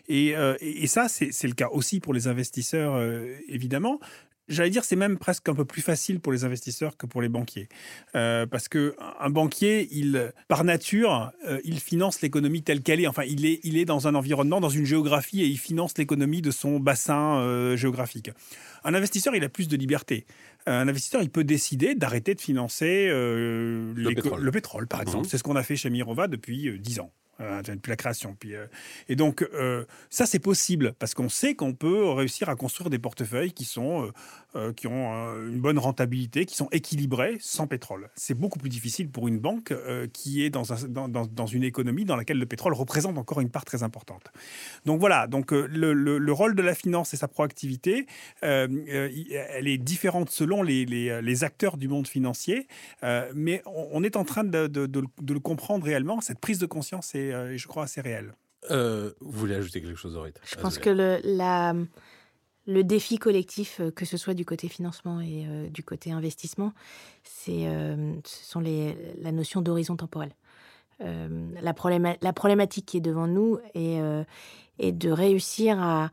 Et, 0.08 0.34
et 0.60 0.86
ça, 0.86 1.08
c'est 1.08 1.46
le 1.46 1.54
cas 1.54 1.68
aussi 1.68 2.00
pour 2.00 2.14
les 2.14 2.26
investisseurs, 2.26 3.00
évidemment 3.48 4.00
j'allais 4.48 4.70
dire, 4.70 4.84
c'est 4.84 4.96
même 4.96 5.18
presque 5.18 5.48
un 5.48 5.54
peu 5.54 5.64
plus 5.64 5.82
facile 5.82 6.20
pour 6.20 6.32
les 6.32 6.44
investisseurs 6.44 6.96
que 6.96 7.06
pour 7.06 7.22
les 7.22 7.28
banquiers. 7.28 7.68
Euh, 8.14 8.46
parce 8.46 8.68
que 8.68 8.94
un 9.20 9.30
banquier, 9.30 9.88
il, 9.90 10.32
par 10.48 10.64
nature, 10.64 11.32
euh, 11.48 11.60
il 11.64 11.80
finance 11.80 12.20
l'économie 12.20 12.62
telle 12.62 12.82
qu'elle 12.82 13.00
est. 13.00 13.06
Enfin, 13.06 13.24
il 13.24 13.46
est, 13.46 13.60
il 13.64 13.76
est 13.76 13.84
dans 13.84 14.06
un 14.08 14.14
environnement, 14.14 14.60
dans 14.60 14.68
une 14.68 14.84
géographie, 14.84 15.42
et 15.42 15.46
il 15.46 15.58
finance 15.58 15.96
l'économie 15.98 16.42
de 16.42 16.50
son 16.50 16.80
bassin 16.80 17.38
euh, 17.38 17.76
géographique. 17.76 18.30
Un 18.84 18.94
investisseur, 18.94 19.34
il 19.34 19.44
a 19.44 19.48
plus 19.48 19.68
de 19.68 19.76
liberté. 19.76 20.26
Un 20.66 20.88
investisseur, 20.88 21.22
il 21.22 21.30
peut 21.30 21.44
décider 21.44 21.94
d'arrêter 21.94 22.34
de 22.34 22.40
financer 22.40 23.08
le, 23.08 24.50
pétrole. 24.50 24.86
par 24.86 25.02
exemple. 25.02 25.26
Mmh. 25.26 25.28
C'est 25.28 25.38
ce 25.38 25.42
qu'on 25.42 25.56
a 25.56 25.62
fait 25.62 25.76
chez 25.76 25.90
Mirova 25.90 26.26
depuis 26.26 26.78
dix 26.78 27.00
ans. 27.00 27.10
Euh, 27.40 27.62
depuis 27.62 27.90
la 27.90 27.96
création. 27.96 28.36
Puis, 28.38 28.54
euh, 28.54 28.66
et 29.08 29.16
donc, 29.16 29.42
euh, 29.42 29.84
ça, 30.08 30.24
c'est 30.24 30.38
possible 30.38 30.92
parce 31.00 31.14
qu'on 31.14 31.28
sait 31.28 31.56
qu'on 31.56 31.72
peut 31.72 32.08
réussir 32.10 32.48
à 32.48 32.54
construire 32.54 32.90
des 32.90 33.00
portefeuilles 33.00 33.52
qui, 33.52 33.64
sont, 33.64 34.12
qui 34.76 34.86
ont 34.86 35.12
une 35.48 35.60
bonne 35.60 35.78
rentabilité, 35.78 36.46
qui 36.46 36.54
sont 36.54 36.68
équilibrés 36.70 37.38
sans 37.40 37.66
pétrole. 37.66 38.08
C'est 38.14 38.34
beaucoup 38.34 38.60
plus 38.60 38.68
difficile 38.68 39.08
pour 39.08 39.26
une 39.26 39.40
banque 39.40 39.74
qui 40.12 40.44
est 40.44 40.50
dans, 40.50 40.62
dans, 40.88 41.08
dans, 41.08 41.46
une 41.46 41.64
économie 41.64 42.04
dans 42.04 42.14
laquelle 42.14 42.38
le 42.38 42.46
pétrole 42.46 42.72
représente 42.72 43.18
encore 43.18 43.40
une 43.40 43.50
part 43.50 43.64
très 43.64 43.82
importante. 43.82 44.30
Donc 44.84 45.00
voilà, 45.00 45.26
donc, 45.26 45.50
le, 45.50 45.92
le, 45.92 46.32
rôle 46.32 46.54
de 46.54 46.62
la 46.62 46.74
finance 46.74 47.14
et 47.14 47.16
sa 47.16 47.26
proactivité, 47.26 48.06
elle 48.42 49.66
est 49.66 49.78
différente 49.78 50.30
selon 50.30 50.62
les, 50.62 50.84
les, 50.84 51.20
les, 51.20 51.44
acteurs 51.44 51.76
du 51.76 51.88
monde 51.88 52.06
financier, 52.06 52.68
mais 53.34 53.62
on, 53.66 54.04
est 54.04 54.16
en 54.16 54.24
train 54.24 54.44
de, 54.44 54.68
de, 54.68 54.86
de, 54.86 55.34
le 55.34 55.40
comprendre 55.40 55.84
réellement. 55.84 56.20
Cette 56.20 56.38
prise 56.38 56.58
de 56.58 56.66
conscience 56.66 57.14
est 57.16 57.23
euh, 57.32 57.56
je 57.56 57.66
crois, 57.66 57.84
assez 57.84 58.00
réel. 58.00 58.34
Euh, 58.70 59.12
vous 59.20 59.38
voulez 59.38 59.54
ajouter 59.54 59.80
quelque 59.80 59.98
chose, 59.98 60.16
Aurit 60.16 60.32
Je 60.44 60.56
pense 60.56 60.78
que 60.78 60.90
le, 60.90 61.20
la, 61.22 61.74
le 62.66 62.84
défi 62.84 63.18
collectif, 63.18 63.80
euh, 63.80 63.90
que 63.90 64.04
ce 64.04 64.16
soit 64.16 64.34
du 64.34 64.44
côté 64.44 64.68
financement 64.68 65.20
et 65.20 65.46
du 65.70 65.82
côté 65.82 66.12
investissement, 66.12 66.72
c'est 67.22 67.66
ce 68.24 68.44
sont 68.44 68.60
les, 68.60 68.96
la 69.20 69.32
notion 69.32 69.60
d'horizon 69.60 69.96
temporel. 69.96 70.30
la, 71.00 71.74
la, 72.22 72.32
problématique 72.32 72.86
qui 72.86 72.96
est 72.96 73.02
devant 73.02 73.26
nous 73.26 73.58
est, 73.74 74.00
est 74.78 74.92
de 74.92 75.10
réussir 75.10 75.78
à, 75.80 76.10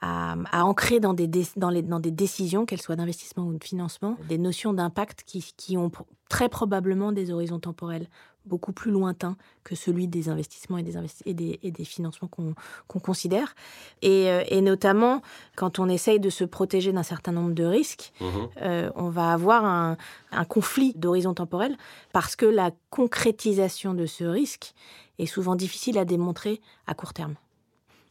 à, 0.00 0.64
ancrer 0.64 0.98
dans 0.98 1.12
des, 1.12 1.28
dans, 1.56 1.70
les, 1.70 1.82
dans 1.82 2.00
des 2.00 2.10
décisions, 2.10 2.64
qu'elles 2.64 2.80
soient 2.80 2.96
d'investissement 2.96 3.44
ou 3.44 3.58
de 3.58 3.62
financement, 3.62 4.16
des 4.28 4.38
notions 4.38 4.72
d'impact 4.72 5.24
qui, 5.26 5.52
qui, 5.56 5.76
ont 5.76 5.90
très 6.28 6.48
probablement 6.48 7.12
des 7.12 7.30
horizons 7.30 7.58
temporels 7.58 8.06
beaucoup 8.46 8.72
plus 8.72 8.90
lointain 8.90 9.36
que 9.64 9.74
celui 9.74 10.08
des 10.08 10.30
investissements 10.30 10.78
et 10.78 10.82
des, 10.82 10.96
et 11.26 11.34
des, 11.34 11.58
et 11.62 11.70
des 11.70 11.84
financements 11.84 12.28
qu'on 12.28 13.00
considère. 13.00 13.54
Et, 14.00 14.30
euh, 14.30 14.42
et, 14.48 14.62
notamment, 14.62 15.20
quand 15.56 15.78
on 15.78 15.88
essaye 15.90 16.18
de 16.18 16.30
se 16.30 16.44
protéger 16.44 16.92
d'un 16.92 17.02
certain 17.02 17.32
nombre 17.32 17.52
de 17.52 17.64
risques, 17.64 18.12
mmh 18.20 18.24
euh, 18.62 18.90
on 18.94 19.10
va 19.10 19.32
avoir 19.32 19.64
un, 19.64 19.96
un 20.32 20.44
conflit 20.44 20.94
d'horizon 20.96 21.34
temporel 21.34 21.76
parce 22.12 22.36
que 22.36 22.46
la 22.46 22.70
concrétisation 22.88 23.92
de 23.92 24.06
ce 24.06 24.24
risque 24.24 24.74
est 25.18 25.26
souvent 25.26 25.56
difficile 25.56 25.98
à 25.98 26.06
démontrer 26.06 26.62
à 26.86 26.94
court 26.94 27.12
terme. 27.12 27.34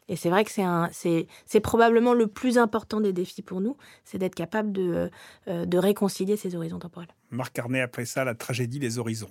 Et 0.09 0.15
c'est 0.15 0.29
vrai 0.29 0.43
que 0.43 0.51
c'est 0.51 1.59
probablement 1.61 2.13
le 2.13 2.27
plus 2.27 2.57
important 2.57 2.99
des 2.99 3.13
défis 3.13 3.41
pour 3.41 3.61
nous, 3.61 3.77
c'est 4.03 4.17
d'être 4.17 4.35
capable 4.35 4.71
de, 4.71 5.09
euh, 5.47 5.65
de 5.65 5.77
réconcilier 5.77 6.35
ces 6.35 6.55
horizons 6.55 6.79
temporels. 6.79 7.09
Marc 7.31 7.53
Carnet, 7.53 7.81
après 7.81 8.05
ça, 8.05 8.23
la 8.23 8.33
tragédie 8.33 8.79
des 8.79 8.97
horizons. 8.97 9.29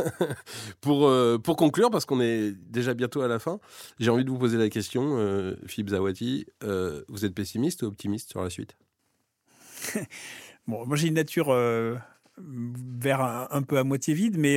pour, 0.80 1.08
euh, 1.08 1.38
pour 1.38 1.56
conclure, 1.56 1.90
parce 1.90 2.04
qu'on 2.04 2.20
est 2.20 2.52
déjà 2.52 2.94
bientôt 2.94 3.20
à 3.22 3.28
la 3.28 3.38
fin, 3.38 3.58
j'ai 3.98 4.10
envie 4.10 4.24
de 4.24 4.30
vous 4.30 4.38
poser 4.38 4.58
la 4.58 4.68
question, 4.68 5.18
euh, 5.18 5.56
Philippe 5.66 5.90
Zawati, 5.90 6.46
euh, 6.62 7.02
vous 7.08 7.24
êtes 7.24 7.34
pessimiste 7.34 7.82
ou 7.82 7.86
optimiste 7.86 8.30
sur 8.30 8.42
la 8.42 8.50
suite? 8.50 8.76
Bon, 10.66 10.86
moi 10.86 10.94
j'ai 10.94 11.08
une 11.08 11.14
nature 11.14 11.52
vers 12.38 13.20
un, 13.50 13.62
peu 13.62 13.78
à 13.78 13.82
moitié 13.82 14.14
vide, 14.14 14.36
mais 14.38 14.56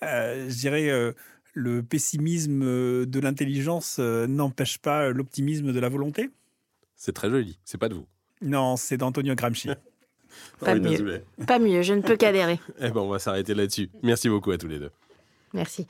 je 0.00 0.54
dirais 0.54 1.14
le 1.56 1.82
pessimisme 1.82 3.06
de 3.06 3.20
l'intelligence 3.20 3.98
n'empêche 3.98 4.78
pas 4.78 5.08
l'optimisme 5.10 5.72
de 5.72 5.80
la 5.80 5.88
volonté? 5.88 6.30
C'est 6.94 7.12
très 7.12 7.30
joli, 7.30 7.58
c'est 7.64 7.78
pas 7.78 7.88
de 7.88 7.94
vous. 7.94 8.06
Non, 8.42 8.76
c'est 8.76 8.96
d'Antonio 8.96 9.34
Gramsci. 9.34 9.70
Pas, 10.60 10.74
mieux. 10.74 11.22
pas 11.46 11.58
mieux, 11.58 11.80
je 11.80 11.94
ne 11.94 12.02
peux 12.02 12.16
qu'adhérer. 12.18 12.60
Eh 12.78 12.90
ben, 12.90 13.00
on 13.00 13.08
va 13.08 13.18
s'arrêter 13.18 13.54
là-dessus. 13.54 13.88
Merci 14.02 14.28
beaucoup 14.28 14.50
à 14.50 14.58
tous 14.58 14.68
les 14.68 14.78
deux. 14.78 14.90
Merci. 15.54 15.86